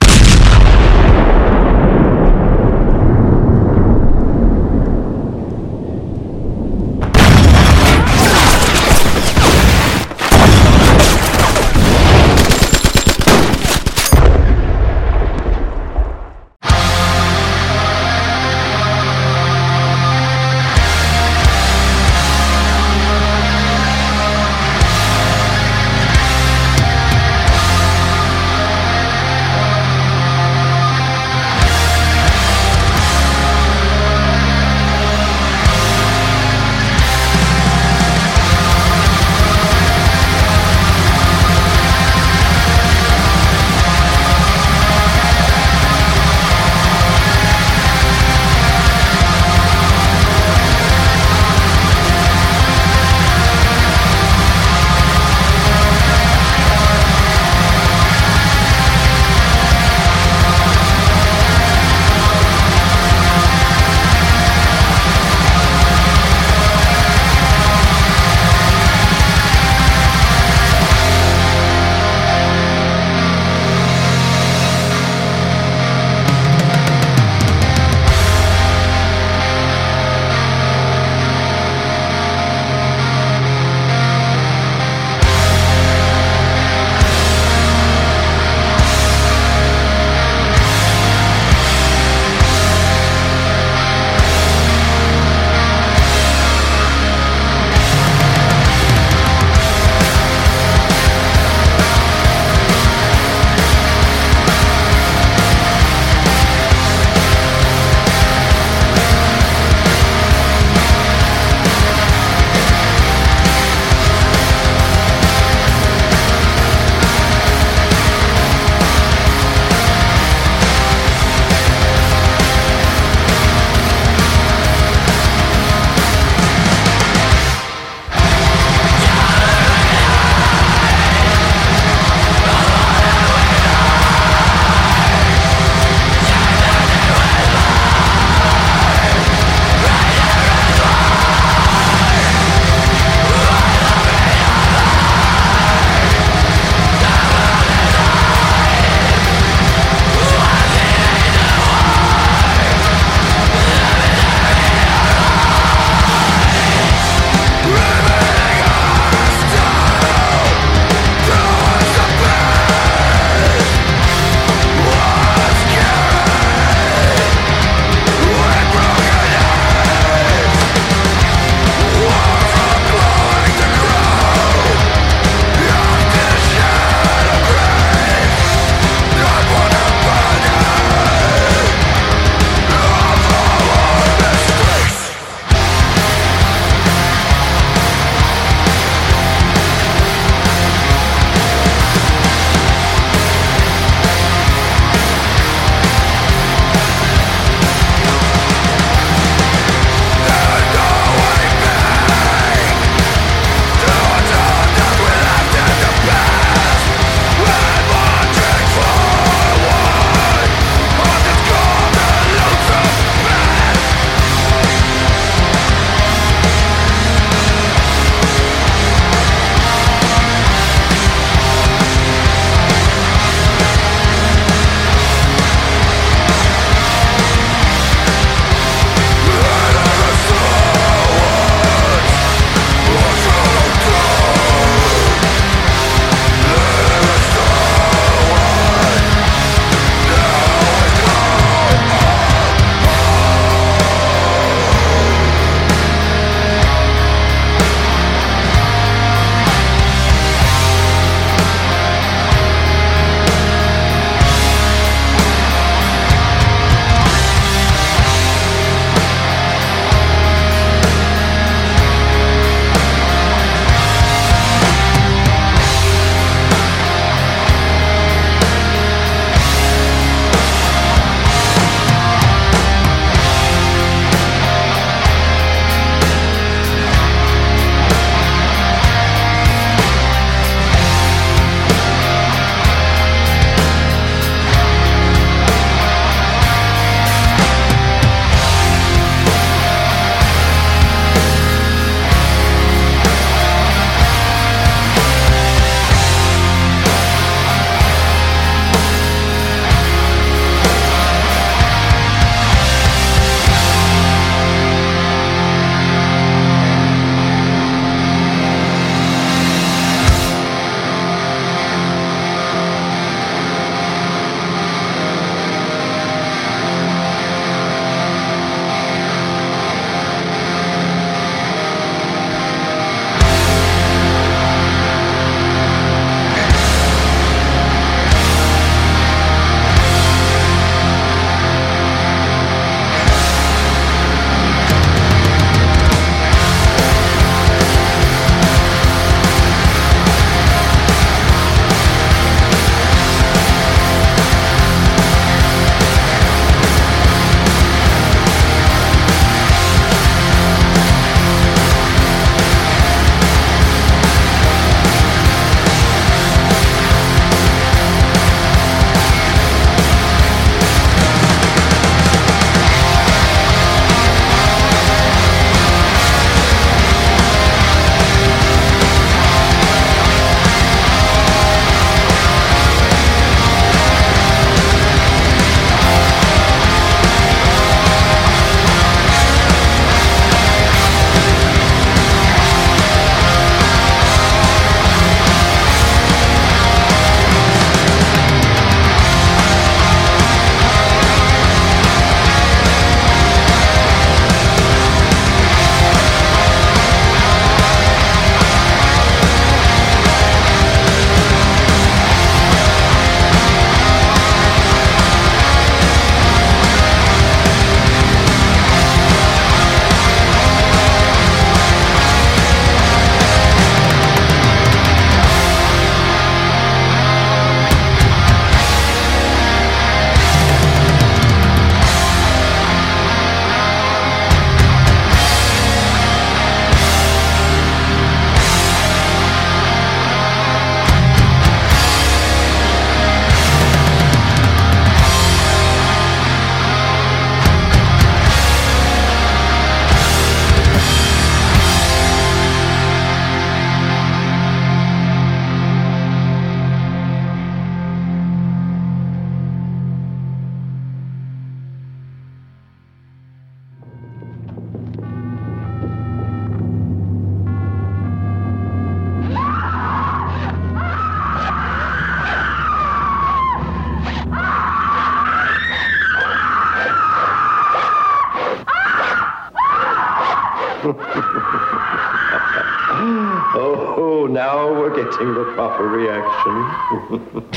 спрашиваю. 476.50 477.49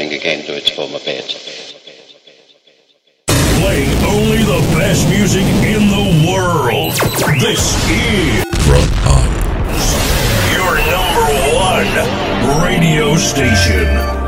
Returning 0.00 0.18
again 0.18 0.44
to 0.46 0.56
its 0.56 0.70
former 0.70 0.98
bed. 1.00 1.24
Playing 3.60 4.04
only 4.04 4.38
the 4.38 4.60
best 4.78 5.08
music 5.08 5.44
in 5.44 5.88
the 5.88 6.32
world. 6.32 6.92
This 7.40 7.74
is 7.90 8.44
your 10.52 10.76
number 10.90 11.26
one 11.54 12.64
radio 12.64 13.16
station. 13.16 14.19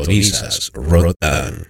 Sintonizas 0.00 0.70
Rotan. 0.72 1.66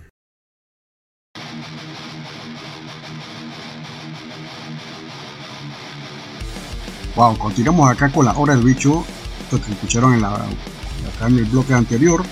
Wow, 7.16 7.36
continuamos 7.38 7.90
acá 7.90 8.10
con 8.12 8.24
la 8.24 8.36
hora 8.36 8.54
del 8.54 8.64
bicho, 8.64 9.04
lo 9.50 9.60
que 9.60 9.72
escucharon 9.72 10.14
en 10.14 10.22
la, 10.22 10.34
acá 10.34 11.26
en 11.26 11.38
el 11.38 11.44
bloque 11.46 11.74
anterior. 11.74 12.22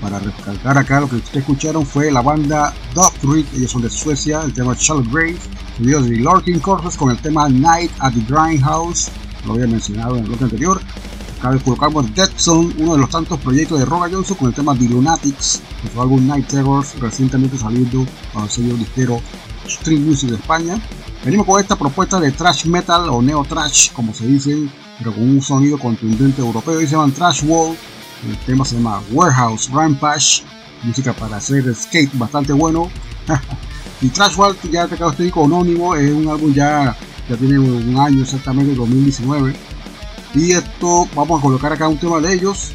Para 0.00 0.20
recalcar 0.20 0.78
acá 0.78 1.00
lo 1.00 1.08
que 1.08 1.16
ustedes 1.16 1.38
escucharon 1.38 1.84
fue 1.84 2.12
la 2.12 2.22
banda 2.22 2.72
Dogtreat, 2.94 3.46
ellos 3.54 3.72
son 3.72 3.82
de 3.82 3.90
Suecia, 3.90 4.42
el 4.42 4.54
tema 4.54 4.76
Charlotte 4.76 5.10
Grave, 5.10 5.36
seguido 5.76 6.00
de 6.00 6.16
Lorking 6.16 6.60
Corpus 6.60 6.96
con 6.96 7.10
el 7.10 7.20
tema 7.20 7.48
Night 7.48 7.90
at 7.98 8.12
the 8.12 8.20
Grindhouse, 8.32 9.10
lo 9.44 9.54
había 9.54 9.66
mencionado 9.66 10.16
en 10.16 10.22
el 10.22 10.28
bloque 10.28 10.44
anterior. 10.44 10.80
Acá 11.38 11.56
colocamos 11.60 12.12
Dead 12.14 12.30
Zone, 12.36 12.74
uno 12.78 12.94
de 12.94 12.98
los 12.98 13.10
tantos 13.10 13.38
proyectos 13.38 13.78
de 13.78 13.84
Roga 13.84 14.08
Johnson 14.10 14.36
con 14.36 14.48
el 14.48 14.54
tema 14.54 14.76
The 14.76 14.88
Lunatics, 14.88 15.62
de 15.84 15.92
su 15.92 16.02
álbum 16.02 16.26
Night 16.26 16.48
Terrors, 16.48 16.98
recientemente 16.98 17.56
salido 17.56 18.04
para 18.32 18.46
el 18.46 18.50
sello 18.50 18.74
disquero 18.74 19.20
Street 19.64 20.00
Music 20.00 20.30
de 20.30 20.36
España. 20.36 20.80
Venimos 21.24 21.46
con 21.46 21.60
esta 21.60 21.76
propuesta 21.76 22.18
de 22.18 22.32
thrash 22.32 22.66
metal 22.66 23.08
o 23.08 23.22
neo 23.22 23.44
thrash, 23.44 23.92
como 23.92 24.12
se 24.12 24.26
dice, 24.26 24.68
pero 24.98 25.14
con 25.14 25.22
un 25.22 25.40
sonido 25.40 25.78
contundente 25.78 26.40
europeo. 26.40 26.80
Y 26.80 26.86
se 26.86 26.92
llaman 26.92 27.12
Thrash 27.12 27.44
Wall. 27.44 27.76
El 28.28 28.36
tema 28.38 28.64
se 28.64 28.74
llama 28.74 29.00
Warehouse 29.12 29.70
Rampage. 29.70 30.42
Música 30.82 31.12
para 31.12 31.36
hacer 31.36 31.72
skate 31.72 32.18
bastante 32.18 32.52
bueno. 32.52 32.90
y 34.00 34.08
Thrash 34.08 34.36
Wall, 34.36 34.56
ya 34.72 34.88
te 34.88 34.96
acabo 34.96 35.12
de 35.12 35.24
decir, 35.24 35.40
anónimo, 35.40 35.94
es 35.94 36.10
un 36.10 36.28
álbum 36.28 36.52
ya, 36.52 36.96
ya 37.28 37.36
tiene 37.36 37.60
un 37.60 37.96
año 37.96 38.22
exactamente, 38.22 38.74
2019. 38.74 39.54
Y 40.34 40.52
esto, 40.52 41.08
vamos 41.14 41.38
a 41.38 41.42
colocar 41.42 41.72
acá 41.72 41.88
un 41.88 41.98
tema 41.98 42.20
de 42.20 42.34
ellos. 42.34 42.72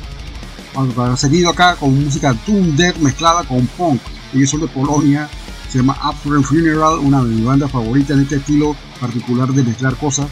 Seguido 1.18 1.52
acá 1.52 1.76
con 1.76 2.04
música 2.04 2.36
Doom 2.48 2.76
mezclada 3.00 3.44
con 3.44 3.66
punk. 3.68 4.02
Ellos 4.34 4.50
son 4.50 4.62
de 4.62 4.68
Polonia 4.68 5.30
se 5.74 5.80
llama 5.80 5.98
After 6.04 6.40
Funeral, 6.44 7.00
una 7.00 7.24
de 7.24 7.30
mis 7.30 7.44
bandas 7.44 7.72
favoritas 7.72 8.12
en 8.12 8.22
este 8.22 8.36
estilo 8.36 8.76
particular 9.02 9.52
de 9.52 9.64
mezclar 9.64 9.96
cosas 9.96 10.28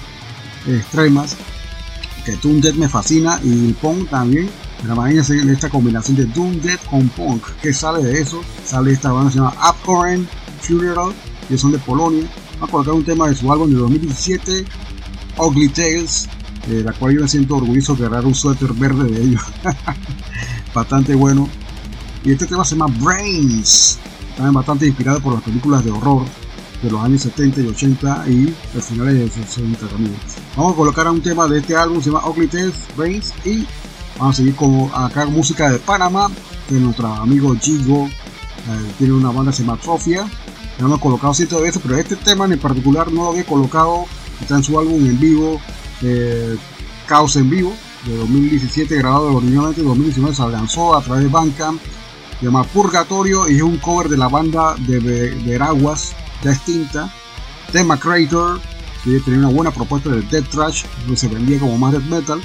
extremas. 0.67 1.35
Que 2.23 2.35
Doom 2.35 2.61
Dead 2.61 2.75
me 2.75 2.87
fascina 2.87 3.39
y 3.43 3.69
el 3.69 3.73
punk 3.73 4.07
también. 4.11 4.51
Imagínense 4.83 5.35
esta 5.51 5.67
combinación 5.67 6.15
de 6.15 6.25
Doom 6.25 6.61
Dead 6.61 6.77
con 6.87 7.09
punk. 7.09 7.43
que 7.59 7.73
sale 7.73 8.03
de 8.03 8.21
eso? 8.21 8.43
Sale 8.63 8.91
esta 8.91 9.11
banda 9.11 9.31
se 9.31 9.39
llama 9.39 9.55
Abhorrent 9.59 10.29
Funeral, 10.61 11.11
que 11.49 11.57
son 11.57 11.71
de 11.71 11.79
Polonia. 11.79 12.29
Vamos 12.59 12.69
a 12.69 12.71
colocar 12.71 12.93
un 12.93 13.03
tema 13.03 13.27
de 13.27 13.35
su 13.35 13.51
álbum 13.51 13.71
de 13.71 13.77
2017, 13.77 14.63
Ugly 15.39 15.69
Tales, 15.69 16.29
de 16.67 16.83
la 16.83 16.93
cual 16.93 17.15
yo 17.15 17.21
me 17.21 17.27
siento 17.27 17.57
orgulloso 17.57 17.95
de 17.95 18.05
agarrar 18.05 18.25
un 18.25 18.35
suéter 18.35 18.73
verde 18.73 19.09
de 19.09 19.21
ellos. 19.21 19.41
Bastante 20.73 21.15
bueno. 21.15 21.49
Y 22.23 22.31
este 22.31 22.45
tema 22.45 22.63
se 22.63 22.75
llama 22.75 22.93
Brains 22.99 23.99
también 24.35 24.53
bastante 24.53 24.87
inspirado 24.87 25.19
por 25.19 25.33
las 25.33 25.43
películas 25.43 25.83
de 25.83 25.91
horror 25.91 26.23
de 26.81 26.89
los 26.89 27.01
años 27.03 27.21
70 27.21 27.61
y 27.61 27.67
80 27.67 28.23
y 28.27 28.55
los 28.73 28.85
finales 28.85 29.13
de 29.13 29.25
los 29.25 29.33
60 29.33 29.87
también. 29.87 30.15
Vamos 30.55 30.73
a 30.73 30.75
colocar 30.75 31.07
a 31.07 31.11
un 31.11 31.21
tema 31.21 31.47
de 31.47 31.59
este 31.59 31.75
álbum, 31.75 32.01
se 32.01 32.09
llama 32.09 32.27
Ugly 32.27 32.47
Tales, 32.47 32.87
Brains, 32.97 33.33
y 33.45 33.67
vamos 34.17 34.35
a 34.35 34.37
seguir 34.37 34.55
con 34.55 34.89
acá 34.93 35.25
música 35.25 35.69
de 35.69 35.79
Panamá, 35.79 36.29
de 36.69 36.79
nuestro 36.79 37.07
amigo 37.07 37.55
Gigo, 37.61 38.07
eh, 38.07 38.91
tiene 38.97 39.13
una 39.13 39.29
banda 39.29 39.51
que 39.51 39.57
se 39.57 39.63
llama 39.63 39.77
Trofia, 39.79 40.27
lo 40.79 40.87
hemos 40.87 40.99
colocado 40.99 41.33
cientos 41.33 41.59
de 41.59 41.65
veces, 41.65 41.81
pero 41.83 41.97
este 41.97 42.15
tema 42.15 42.45
en 42.45 42.57
particular 42.57 43.11
no 43.11 43.25
lo 43.25 43.29
había 43.29 43.45
colocado, 43.45 44.05
está 44.39 44.55
en 44.55 44.63
su 44.63 44.79
álbum 44.79 45.05
en 45.05 45.19
vivo, 45.19 45.61
eh, 46.03 46.57
Caos 47.07 47.35
en 47.35 47.49
Vivo, 47.49 47.73
de 48.05 48.15
2017, 48.17 48.95
grabado 48.95 49.35
originalmente 49.35 49.81
en 49.81 49.87
2019, 49.87 50.35
se 50.35 50.47
lanzó 50.47 50.95
a 50.95 51.01
través 51.01 51.23
de 51.23 51.29
Bandcamp, 51.29 51.79
se 52.39 52.45
llama 52.45 52.63
Purgatorio 52.63 53.47
y 53.49 53.57
es 53.57 53.61
un 53.61 53.77
cover 53.77 54.09
de 54.09 54.17
la 54.17 54.27
banda 54.27 54.75
de 54.79 54.99
Veraguas, 55.45 56.13
ya 56.43 56.51
extinta, 56.51 57.13
Tema 57.71 57.99
Creator, 57.99 58.59
que 59.03 59.19
tenía 59.19 59.39
una 59.39 59.49
buena 59.49 59.71
propuesta 59.71 60.09
de 60.09 60.21
Death 60.21 60.49
Trash, 60.49 60.85
donde 61.01 61.17
se 61.17 61.27
vendía 61.27 61.59
como 61.59 61.77
más 61.77 61.91
death 61.91 62.03
metal, 62.05 62.41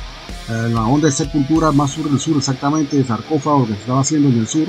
en 0.48 0.74
la 0.74 0.84
onda 0.84 1.06
de 1.06 1.12
Sepultura 1.12 1.72
más 1.72 1.90
sur 1.90 2.08
del 2.08 2.20
sur, 2.20 2.36
exactamente, 2.36 2.96
de 2.96 3.04
sarcófago 3.04 3.66
que 3.66 3.74
se 3.74 3.80
estaba 3.80 4.00
haciendo 4.00 4.28
en 4.28 4.38
el 4.38 4.46
sur 4.46 4.66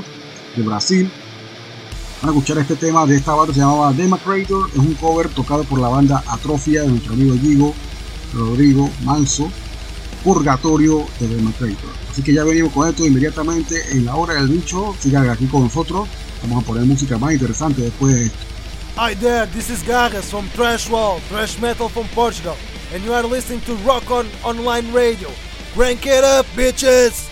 de 0.55 0.63
Brasil. 0.63 1.11
Van 2.21 2.29
a 2.29 2.33
escuchar 2.33 2.57
este 2.57 2.75
tema 2.75 3.05
de 3.05 3.15
esta 3.15 3.33
banda, 3.33 3.53
se 3.53 3.59
llamaba 3.59 3.93
Dema 3.93 4.17
Creator, 4.17 4.69
es 4.71 4.77
un 4.77 4.95
cover 4.95 5.29
tocado 5.29 5.63
por 5.65 5.79
la 5.79 5.89
banda 5.89 6.23
Atrofia 6.27 6.81
de 6.81 6.87
nuestro 6.87 7.13
amigo 7.13 7.35
Gigo 7.39 7.75
Rodrigo 8.33 8.89
Manso, 9.03 9.51
Purgatorio 10.23 11.05
de 11.19 11.27
Dema 11.27 11.51
Creator. 11.53 11.89
Así 12.11 12.21
que 12.21 12.33
ya 12.33 12.43
venimos 12.43 12.73
con 12.73 12.89
esto 12.89 13.05
inmediatamente 13.05 13.75
en 13.91 14.05
la 14.05 14.15
hora 14.15 14.35
del 14.35 14.47
bicho. 14.47 14.95
Sigan 14.99 15.29
aquí 15.29 15.45
con 15.45 15.63
nosotros. 15.63 16.07
Vamos 16.41 16.63
a 16.63 16.67
poner 16.67 16.83
música 16.85 17.17
más 17.17 17.33
interesante 17.33 17.81
después 17.81 18.15
de 18.15 18.25
esto. 18.25 18.37
Hi 18.97 19.13
there, 19.13 19.45
this 19.47 19.69
is 19.69 19.83
Gagas 19.83 20.31
from 20.31 20.49
Trash 20.55 20.89
Wall, 20.89 21.19
Trash 21.29 21.59
Metal 21.59 21.87
from 21.87 22.07
Portugal, 22.15 22.55
and 22.91 23.03
you 23.03 23.13
are 23.13 23.21
listening 23.23 23.61
to 23.61 23.75
Rock 23.85 24.09
On 24.09 24.25
Online 24.43 24.91
Radio. 24.91 25.29
Crank 25.75 26.07
it 26.07 26.23
up, 26.23 26.47
bitches! 26.55 27.29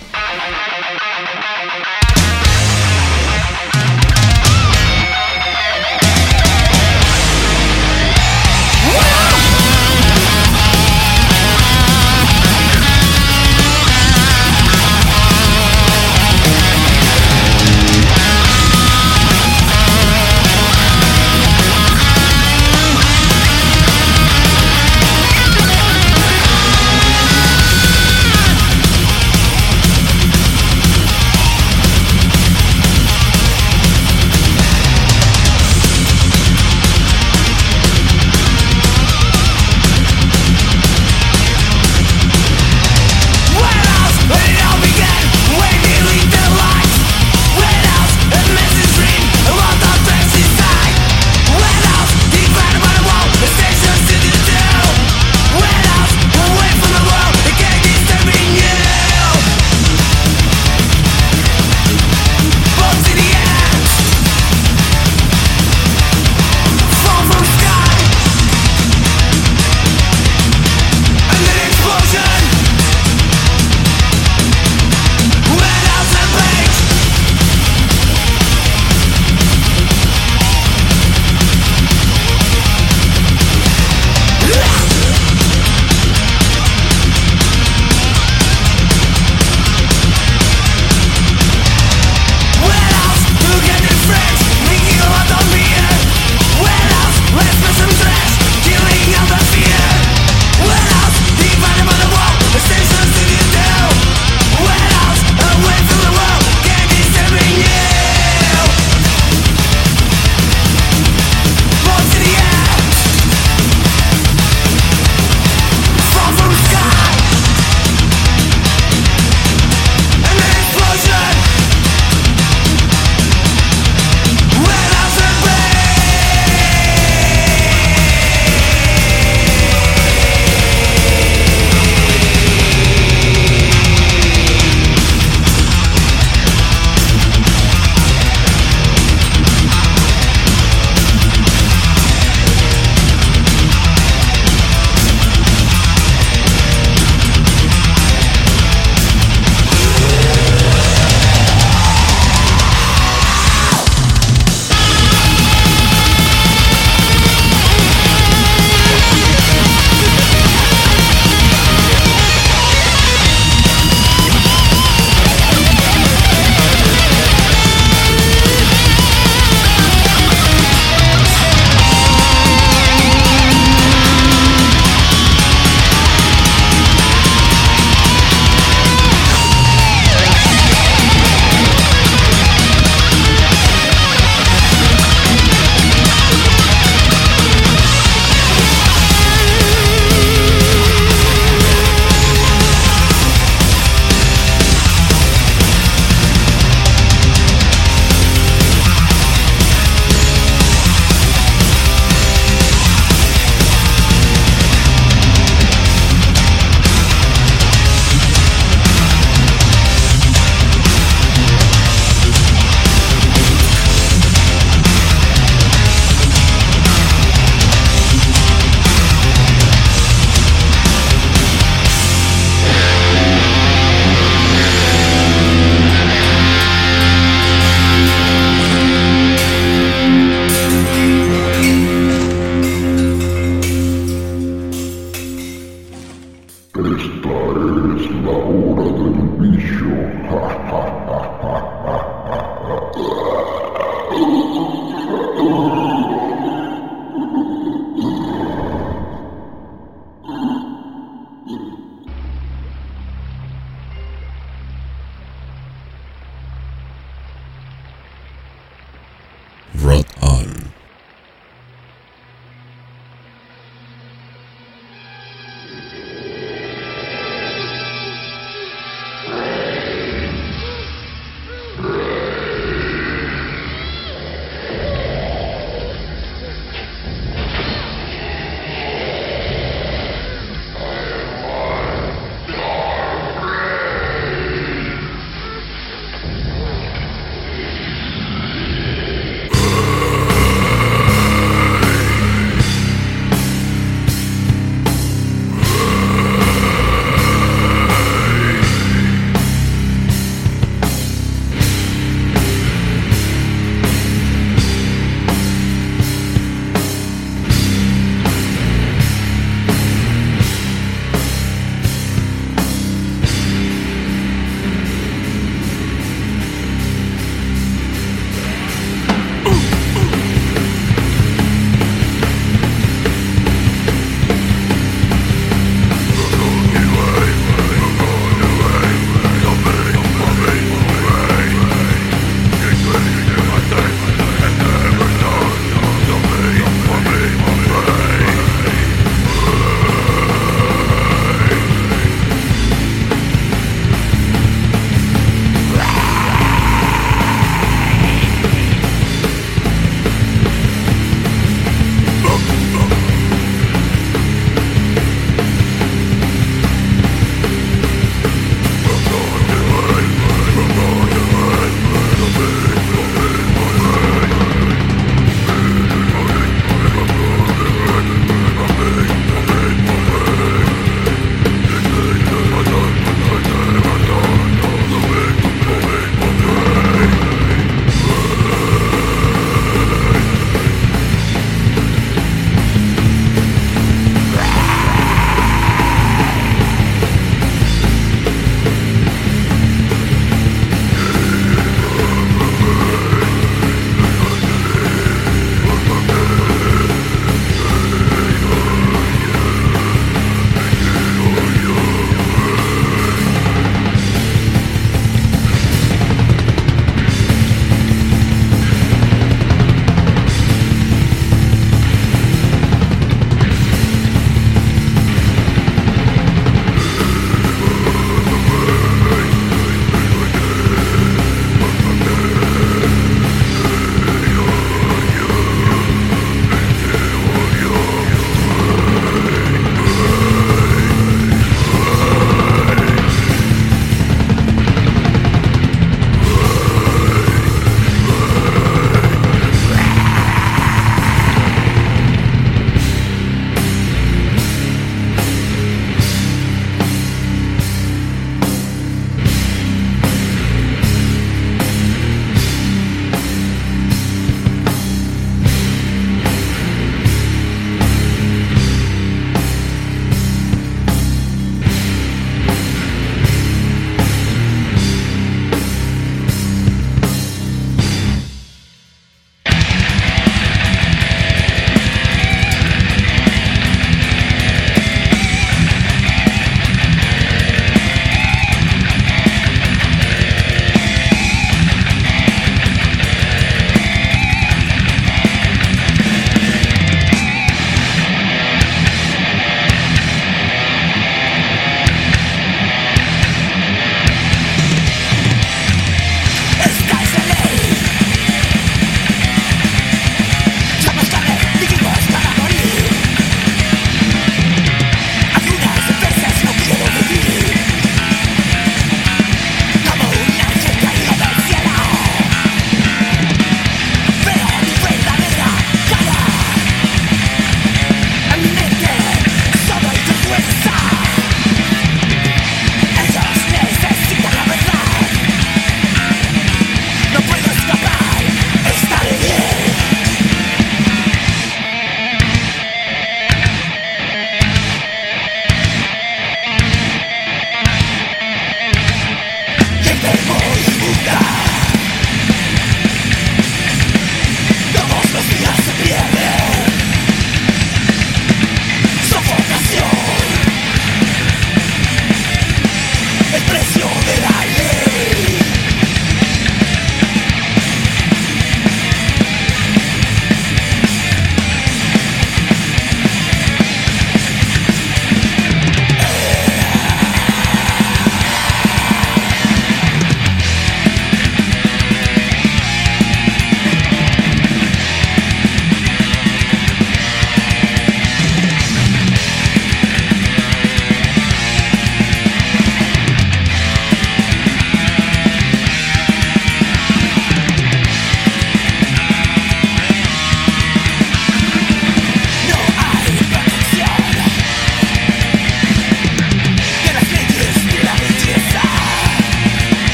Rock 259.83 260.14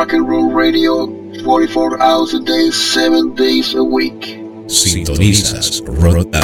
rock 0.00 0.12
and 0.14 0.26
roll 0.26 0.50
radio 0.50 1.06
44 1.44 2.00
hours 2.00 2.32
a 2.32 2.40
day, 2.40 2.70
7 2.70 3.34
days 3.34 3.74
a 3.74 3.84
week. 3.84 4.40
Sintonizas 4.66 5.82
Rotan. 5.84 6.40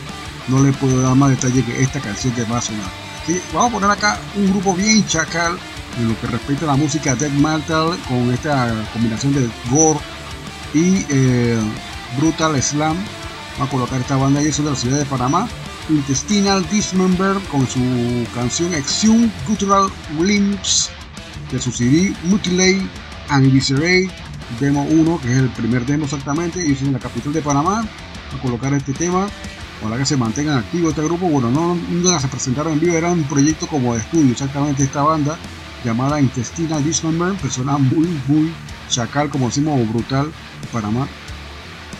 no 0.49 0.63
les 0.63 0.75
puedo 0.77 1.01
dar 1.01 1.15
más 1.15 1.29
detalle 1.29 1.63
que 1.63 1.81
esta 1.81 1.99
canción 1.99 2.33
que 2.33 2.43
va 2.43 2.61
sonar. 2.61 2.89
¿Sí? 3.25 3.41
Vamos 3.53 3.69
a 3.69 3.73
poner 3.73 3.91
acá 3.91 4.19
un 4.35 4.49
grupo 4.49 4.73
bien 4.73 5.05
chacal 5.05 5.57
en 5.97 6.09
lo 6.09 6.19
que 6.19 6.27
respecta 6.27 6.65
a 6.65 6.67
la 6.69 6.75
música 6.75 7.15
death 7.15 7.31
metal 7.33 7.97
con 8.07 8.31
esta 8.31 8.73
combinación 8.93 9.33
de 9.33 9.49
gore 9.69 9.99
y 10.73 11.05
eh, 11.09 11.59
brutal 12.17 12.61
slam. 12.61 12.97
Vamos 13.57 13.67
a 13.67 13.71
colocar 13.71 13.99
esta 13.99 14.15
banda 14.15 14.41
y 14.41 14.51
son 14.51 14.65
de 14.65 14.71
la 14.71 14.77
ciudad 14.77 14.97
de 14.97 15.05
Panamá. 15.05 15.47
Intestinal 15.89 16.67
Dismember 16.69 17.37
con 17.51 17.67
su 17.67 17.79
canción 18.33 18.73
Exhume 18.73 19.29
Cultural 19.47 19.89
Limbs 20.21 20.89
de 21.51 21.59
su 21.59 21.71
CD 21.71 22.13
Mutilate 22.25 22.87
and 23.29 23.47
Eviscerate 23.47 24.09
Demo 24.59 24.83
1, 24.83 25.21
que 25.21 25.31
es 25.31 25.37
el 25.37 25.49
primer 25.49 25.85
demo 25.85 26.05
exactamente, 26.05 26.65
y 26.65 26.73
es 26.73 26.81
en 26.81 26.93
la 26.93 26.99
capital 26.99 27.33
de 27.33 27.41
Panamá. 27.41 27.85
A 28.33 28.41
colocar 28.41 28.73
este 28.73 28.93
tema, 28.93 29.27
para 29.81 29.97
que 29.97 30.05
se 30.05 30.17
mantengan 30.17 30.57
activos 30.57 30.89
este 30.89 31.03
grupo. 31.03 31.27
Bueno, 31.27 31.49
no, 31.51 31.75
no 31.75 32.19
se 32.19 32.27
presentaron 32.27 32.73
en 32.73 32.79
vivo, 32.79 32.95
era 32.95 33.11
un 33.11 33.23
proyecto 33.23 33.67
como 33.67 33.93
de 33.93 33.99
estudio 33.99 34.31
exactamente 34.31 34.83
esta 34.83 35.03
banda 35.03 35.37
llamada 35.83 36.19
Intestinal 36.19 36.83
Dismember, 36.83 37.33
persona 37.35 37.77
muy, 37.77 38.07
muy 38.27 38.53
chacal, 38.89 39.29
como 39.29 39.47
decimos, 39.47 39.87
brutal 39.89 40.31
Panamá. 40.71 41.07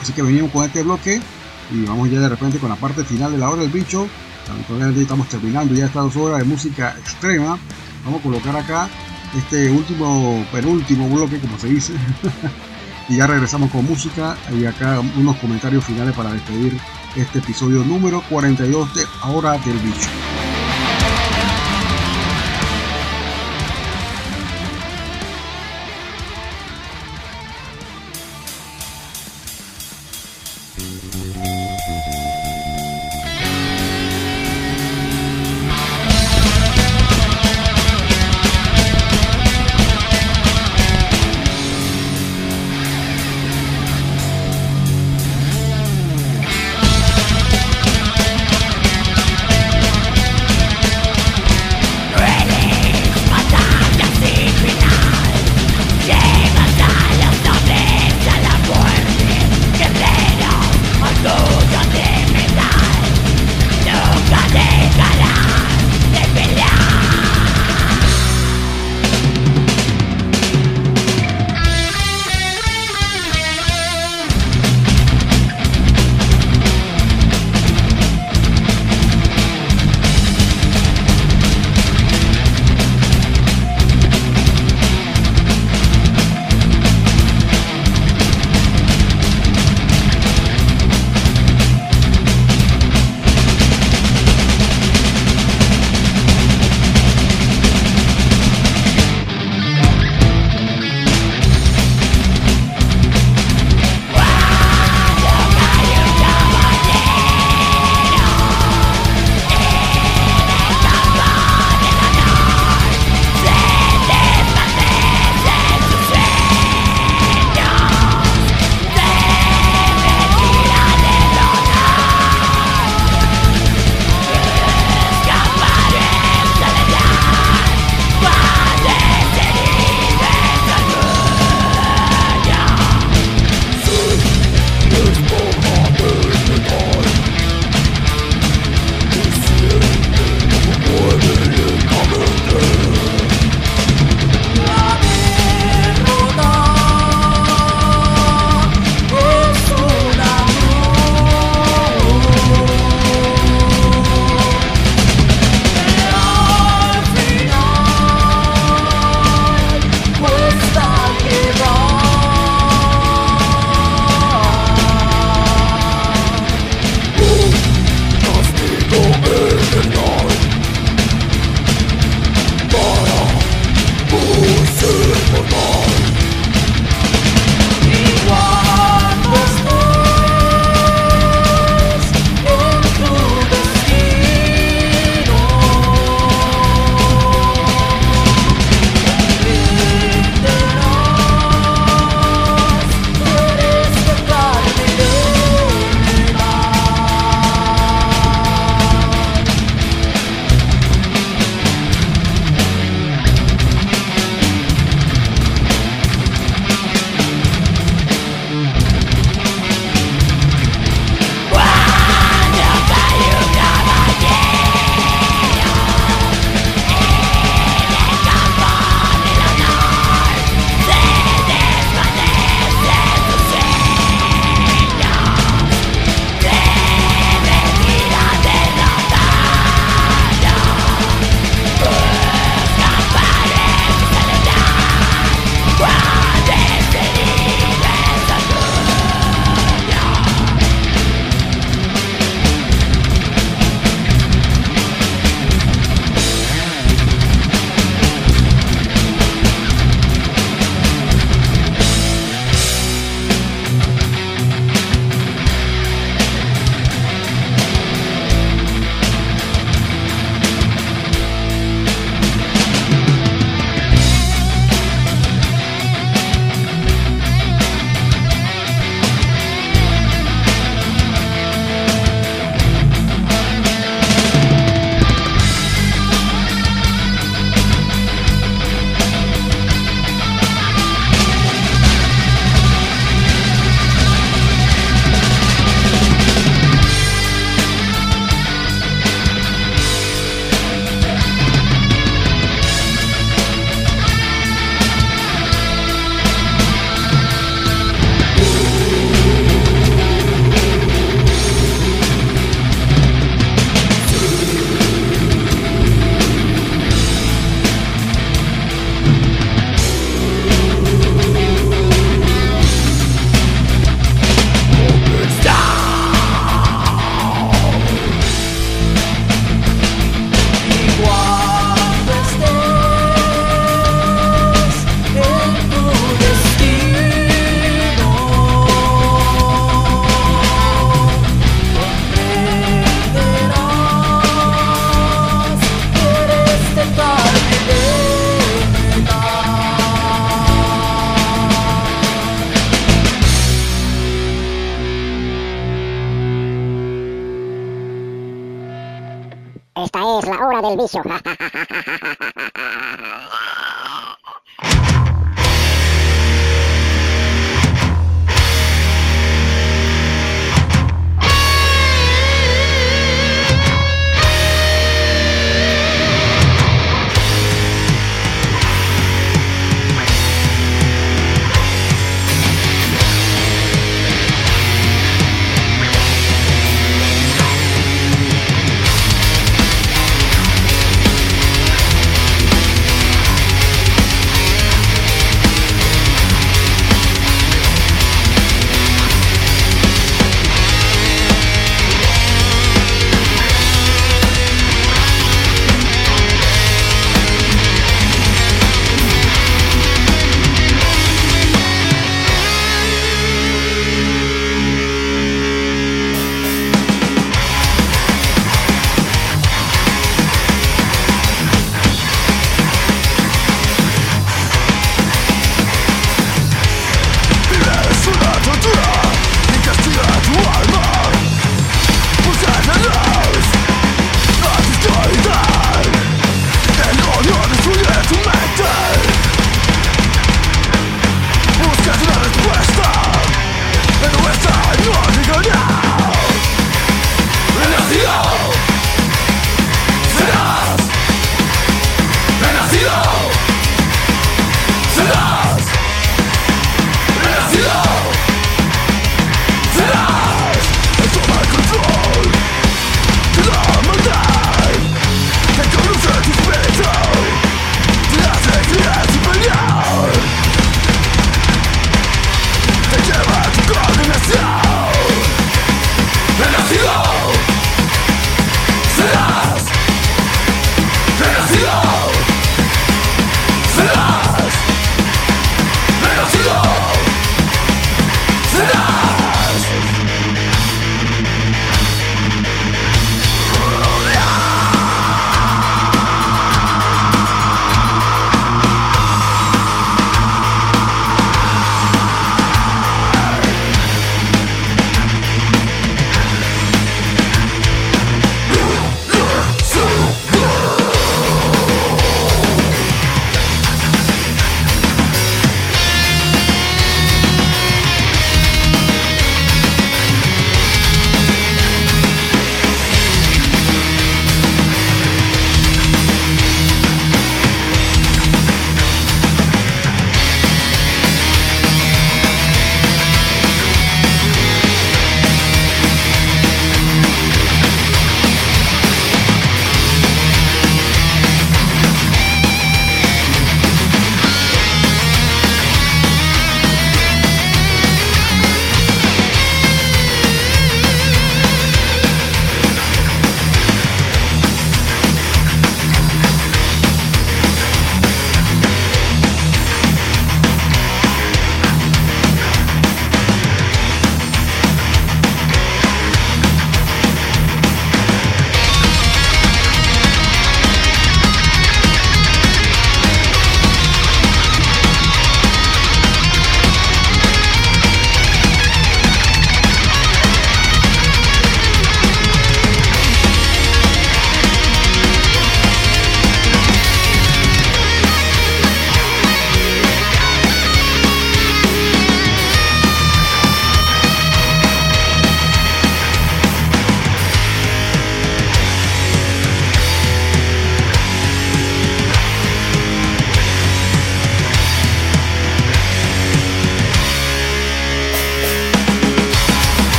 Así 0.00 0.12
que 0.12 0.22
venimos 0.22 0.50
con 0.50 0.64
este 0.64 0.82
bloque 0.82 1.20
y 1.70 1.84
vamos 1.84 2.10
ya 2.10 2.20
de 2.20 2.28
repente 2.28 2.58
con 2.58 2.68
la 2.68 2.76
parte 2.76 3.04
final 3.04 3.32
de 3.32 3.38
la 3.38 3.50
hora 3.50 3.62
del 3.62 3.70
bicho. 3.70 4.08
Lamentablemente 4.48 5.02
estamos 5.02 5.28
terminando 5.28 5.74
ya 5.74 5.86
estas 5.86 6.04
dos 6.04 6.16
horas 6.16 6.38
de 6.38 6.44
música 6.44 6.94
extrema. 6.98 7.58
Vamos 8.04 8.20
a 8.20 8.22
colocar 8.22 8.56
acá 8.56 8.88
este 9.36 9.70
último, 9.70 10.44
penúltimo 10.50 11.08
bloque, 11.08 11.38
como 11.38 11.58
se 11.58 11.68
dice. 11.68 11.92
y 13.08 13.16
ya 13.16 13.26
regresamos 13.26 13.70
con 13.70 13.84
música 13.84 14.36
y 14.56 14.64
acá 14.64 15.00
unos 15.16 15.36
comentarios 15.36 15.84
finales 15.84 16.14
para 16.14 16.32
despedir 16.32 16.78
este 17.18 17.40
episodio 17.40 17.82
número 17.84 18.22
42 18.28 18.94
de 18.94 19.04
Hora 19.22 19.58
del 19.58 19.78
Bicho. 19.78 20.08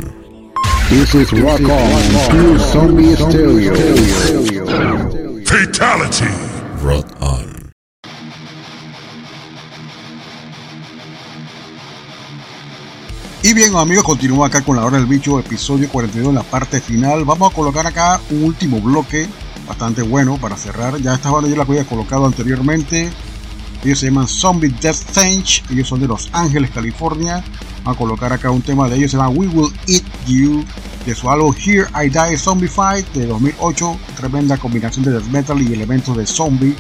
This 0.90 1.14
is 1.16 1.32
Rock 1.34 1.62
On, 1.62 2.32
Pure 2.32 2.58
Zombie 2.60 3.16
Stereo. 3.16 3.76
Fatality. 5.46 6.45
Bien 13.70 13.78
amigos, 13.78 14.04
continúo 14.04 14.46
acá 14.46 14.62
con 14.62 14.76
la 14.76 14.86
hora 14.86 14.98
del 14.98 15.08
bicho, 15.08 15.40
episodio 15.40 15.90
42 15.90 16.30
en 16.30 16.36
la 16.36 16.44
parte 16.44 16.80
final. 16.80 17.26
Vamos 17.26 17.52
a 17.52 17.56
colocar 17.56 17.88
acá 17.88 18.22
un 18.30 18.44
último 18.44 18.80
bloque 18.80 19.28
bastante 19.68 20.04
bueno 20.04 20.38
para 20.38 20.56
cerrar. 20.56 21.02
Ya 21.02 21.16
esta 21.16 21.32
banda 21.32 21.50
yo 21.50 21.56
la 21.56 21.64
había 21.64 21.84
colocado 21.84 22.28
anteriormente. 22.28 23.10
Ellos 23.84 23.98
se 23.98 24.06
llaman 24.06 24.28
Zombie 24.28 24.70
Death 24.70 25.10
Stench. 25.10 25.64
Ellos 25.72 25.88
son 25.88 26.00
de 26.00 26.08
Los 26.08 26.30
Ángeles, 26.32 26.70
California. 26.70 27.44
Vamos 27.84 27.96
a 27.96 27.98
colocar 27.98 28.32
acá 28.34 28.52
un 28.52 28.62
tema 28.62 28.88
de 28.88 28.98
ellos. 28.98 29.10
Se 29.10 29.18
llama 29.18 29.30
We 29.30 29.48
Will 29.48 29.74
Eat 29.88 30.04
You. 30.28 30.64
De 31.04 31.16
su 31.16 31.28
álbum 31.30 31.56
Here 31.56 31.88
I 31.96 32.10
Die 32.10 32.38
Zombified 32.38 33.06
de 33.16 33.26
2008. 33.26 33.98
Tremenda 34.16 34.58
combinación 34.58 35.06
de 35.06 35.12
death 35.12 35.26
metal 35.32 35.60
y 35.60 35.74
elementos 35.74 36.16
de 36.16 36.28
zombie. 36.28 36.76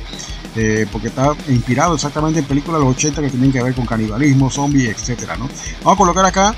Eh, 0.56 0.86
porque 0.92 1.08
está 1.08 1.34
inspirado 1.50 1.96
exactamente 1.96 2.40
en 2.40 2.46
películas 2.46 2.80
de 2.80 2.86
los 2.86 2.96
80 2.96 3.22
que 3.24 3.30
tienen 3.30 3.52
que 3.52 3.62
ver 3.62 3.74
con 3.74 3.86
canibalismo, 3.88 4.52
zombie, 4.52 4.88
etc. 4.88 5.32
¿no? 5.38 5.50
Vamos 5.84 5.96
a 5.96 5.98
colocar 5.98 6.26
acá 6.26 6.56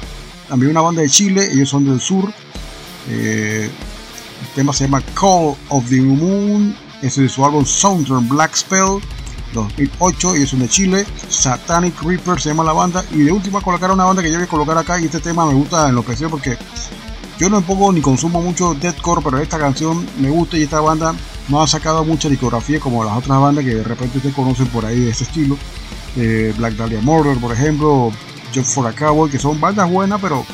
también 0.47 0.71
una 0.71 0.81
banda 0.81 1.01
de 1.01 1.09
Chile. 1.09 1.49
Ellos 1.51 1.69
son 1.69 1.85
del 1.85 1.99
sur. 1.99 2.31
Eh, 3.09 3.69
el 4.41 4.47
tema 4.55 4.73
se 4.73 4.85
llama 4.85 5.01
Call 5.13 5.55
of 5.69 5.89
the 5.89 6.01
Moon. 6.01 6.75
Ese 7.01 7.25
es 7.25 7.31
su 7.31 7.45
álbum 7.45 7.65
Southern 7.65 8.27
Black 8.27 8.55
Spell 8.55 8.99
2008. 9.53 10.35
Ellos 10.35 10.49
son 10.49 10.59
de 10.59 10.69
Chile. 10.69 11.05
Satanic 11.29 12.01
Reaper 12.01 12.39
se 12.39 12.49
llama 12.49 12.63
la 12.63 12.73
banda. 12.73 13.03
Y 13.11 13.19
de 13.19 13.31
última 13.31 13.61
colocar 13.61 13.91
una 13.91 14.05
banda 14.05 14.21
que 14.21 14.29
yo 14.29 14.35
voy 14.35 14.45
a 14.45 14.49
colocar 14.49 14.77
acá. 14.77 14.99
Y 14.99 15.05
este 15.05 15.19
tema 15.19 15.45
me 15.45 15.53
gusta 15.53 15.89
en 15.89 15.95
lo 15.95 16.01
especial 16.01 16.29
porque 16.29 16.57
yo 17.37 17.49
no 17.49 17.61
pongo 17.61 17.91
ni 17.91 18.01
consumo 18.01 18.41
mucho 18.41 18.73
deathcore, 18.73 19.21
pero 19.23 19.37
esta 19.37 19.59
canción 19.59 20.07
me 20.19 20.29
gusta 20.29 20.57
y 20.57 20.63
esta 20.63 20.81
banda 20.81 21.13
no 21.49 21.61
ha 21.61 21.67
sacado 21.67 22.03
mucha 22.03 22.29
discografía 22.29 22.79
como 22.79 23.03
las 23.03 23.15
otras 23.15 23.39
bandas 23.39 23.63
que 23.63 23.75
de 23.75 23.83
repente 23.83 24.17
ustedes 24.17 24.35
conocen 24.35 24.67
por 24.67 24.85
ahí 24.85 24.99
de 25.01 25.11
este 25.11 25.23
estilo. 25.23 25.57
Eh, 26.15 26.51
Black 26.57 26.73
Dahlia 26.73 26.99
Murder, 27.01 27.37
por 27.37 27.53
ejemplo, 27.53 28.11
Just 28.53 28.73
for 28.73 28.87
a 28.87 28.93
Cowboy, 28.93 29.29
que 29.29 29.39
son 29.39 29.59
bandas 29.59 29.89
buenas, 29.89 30.19
pero 30.21 30.45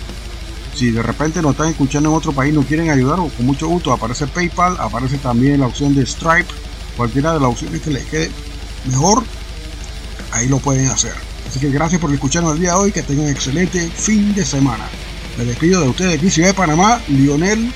Si 0.73 0.89
de 0.89 1.03
repente 1.03 1.43
nos 1.43 1.51
están 1.51 1.69
escuchando 1.69 2.09
en 2.09 2.15
otro 2.15 2.31
país, 2.31 2.51
no 2.51 2.63
quieren 2.63 2.89
ayudar, 2.89 3.17
con 3.17 3.45
mucho 3.45 3.67
gusto 3.67 3.93
aparece 3.93 4.25
PayPal, 4.25 4.75
aparece 4.79 5.19
también 5.19 5.59
la 5.59 5.67
opción 5.67 5.93
de 5.93 6.07
Stripe, 6.07 6.51
cualquiera 6.97 7.33
de 7.33 7.39
las 7.39 7.49
opciones 7.49 7.81
que 7.81 7.91
les 7.91 8.05
quede 8.05 8.31
mejor, 8.85 9.23
ahí 10.31 10.47
lo 10.47 10.59
pueden 10.59 10.87
hacer. 10.87 11.13
Así 11.47 11.59
que 11.59 11.69
gracias 11.69 11.99
por 11.99 12.13
escucharnos 12.13 12.53
el 12.53 12.59
día 12.59 12.71
de 12.71 12.77
hoy, 12.77 12.91
que 12.91 13.01
tengan 13.01 13.25
un 13.25 13.31
excelente 13.31 13.89
fin 13.89 14.33
de 14.35 14.45
semana. 14.45 14.85
Me 15.37 15.45
despido 15.45 15.81
de 15.81 15.89
ustedes 15.89 16.17
aquí, 16.17 16.29
Ciudad 16.29 16.49
de 16.49 16.53
Panamá, 16.53 17.01
Lionel, 17.07 17.73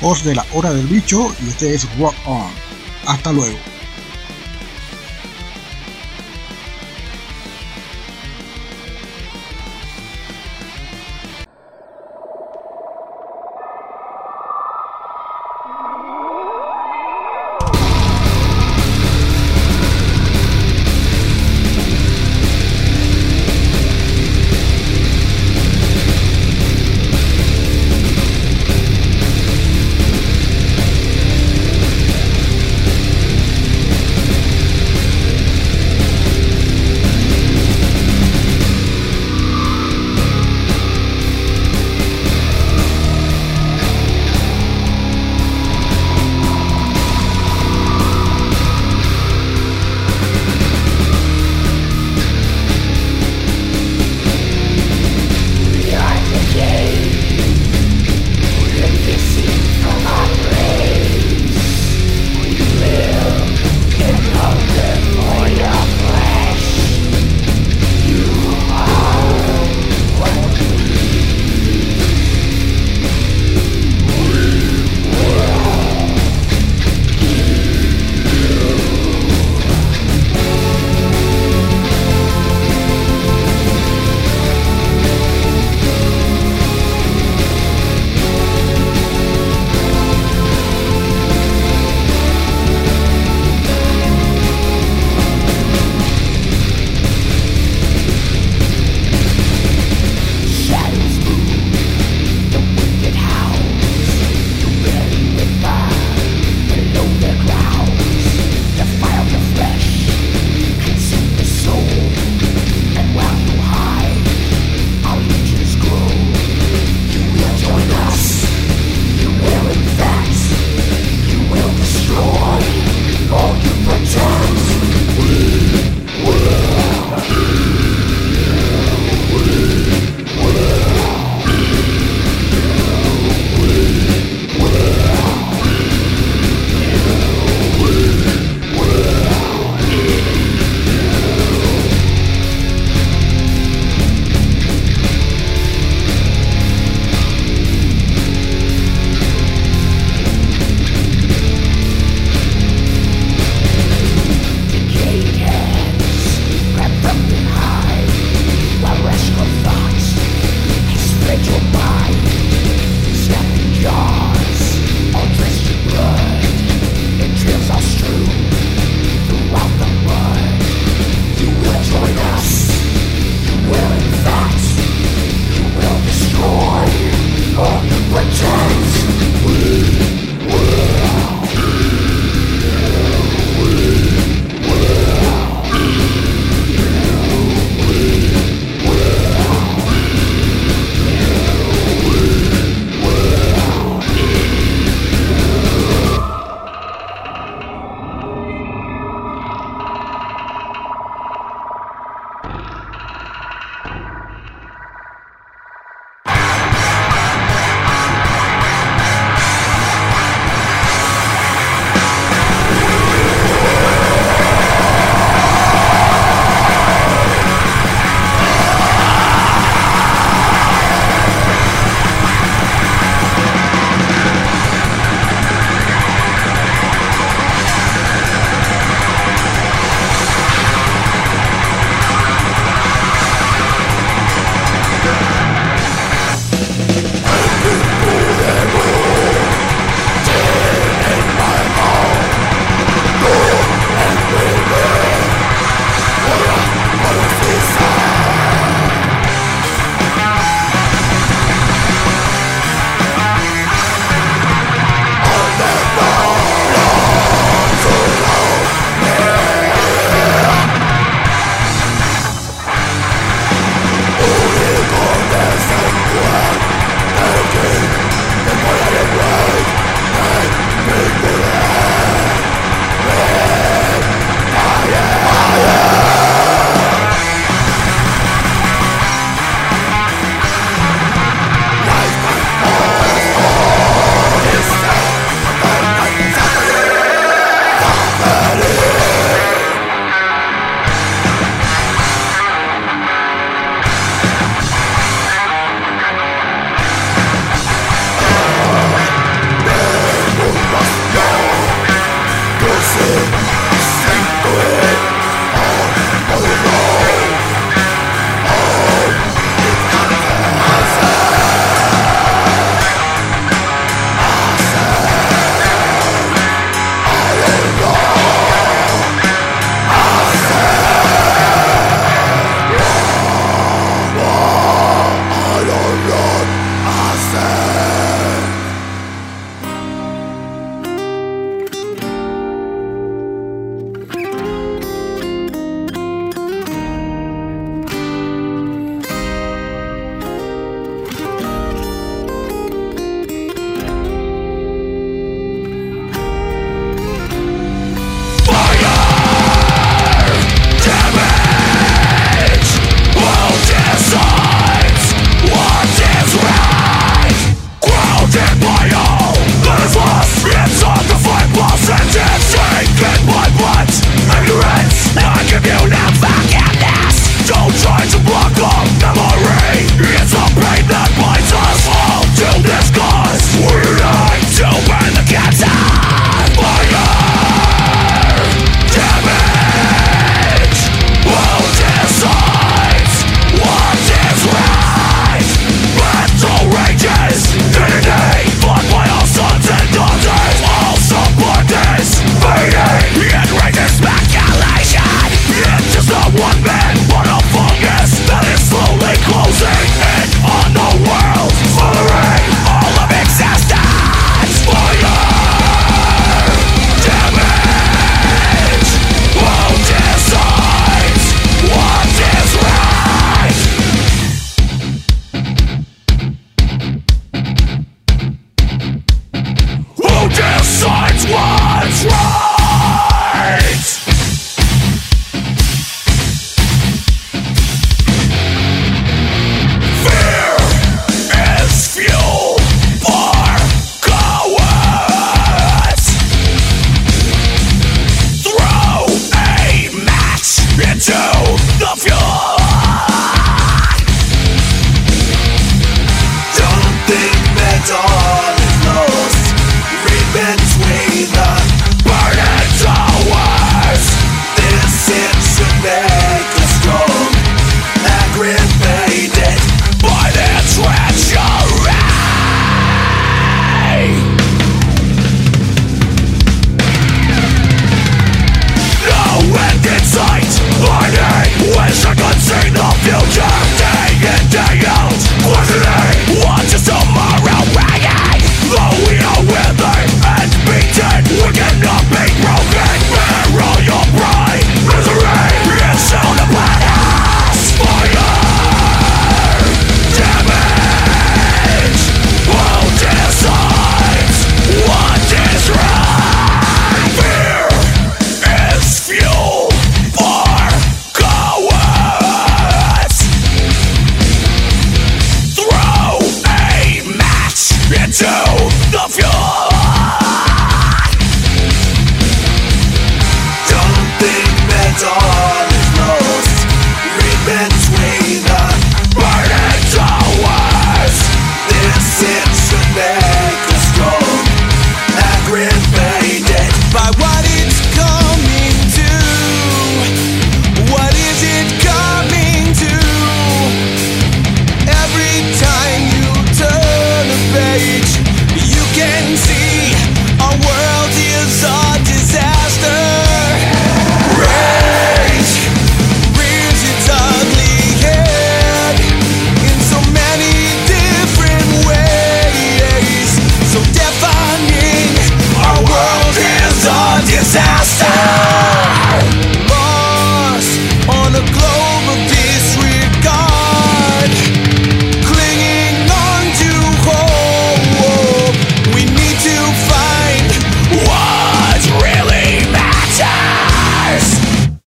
host 0.00 0.24
de 0.24 0.34
la 0.34 0.46
Hora 0.52 0.72
del 0.72 0.86
Bicho, 0.86 1.34
y 1.44 1.48
este 1.50 1.74
es 1.74 1.86
Rock 1.98 2.14
On. 2.26 2.50
Hasta 3.06 3.32
luego. 3.32 3.69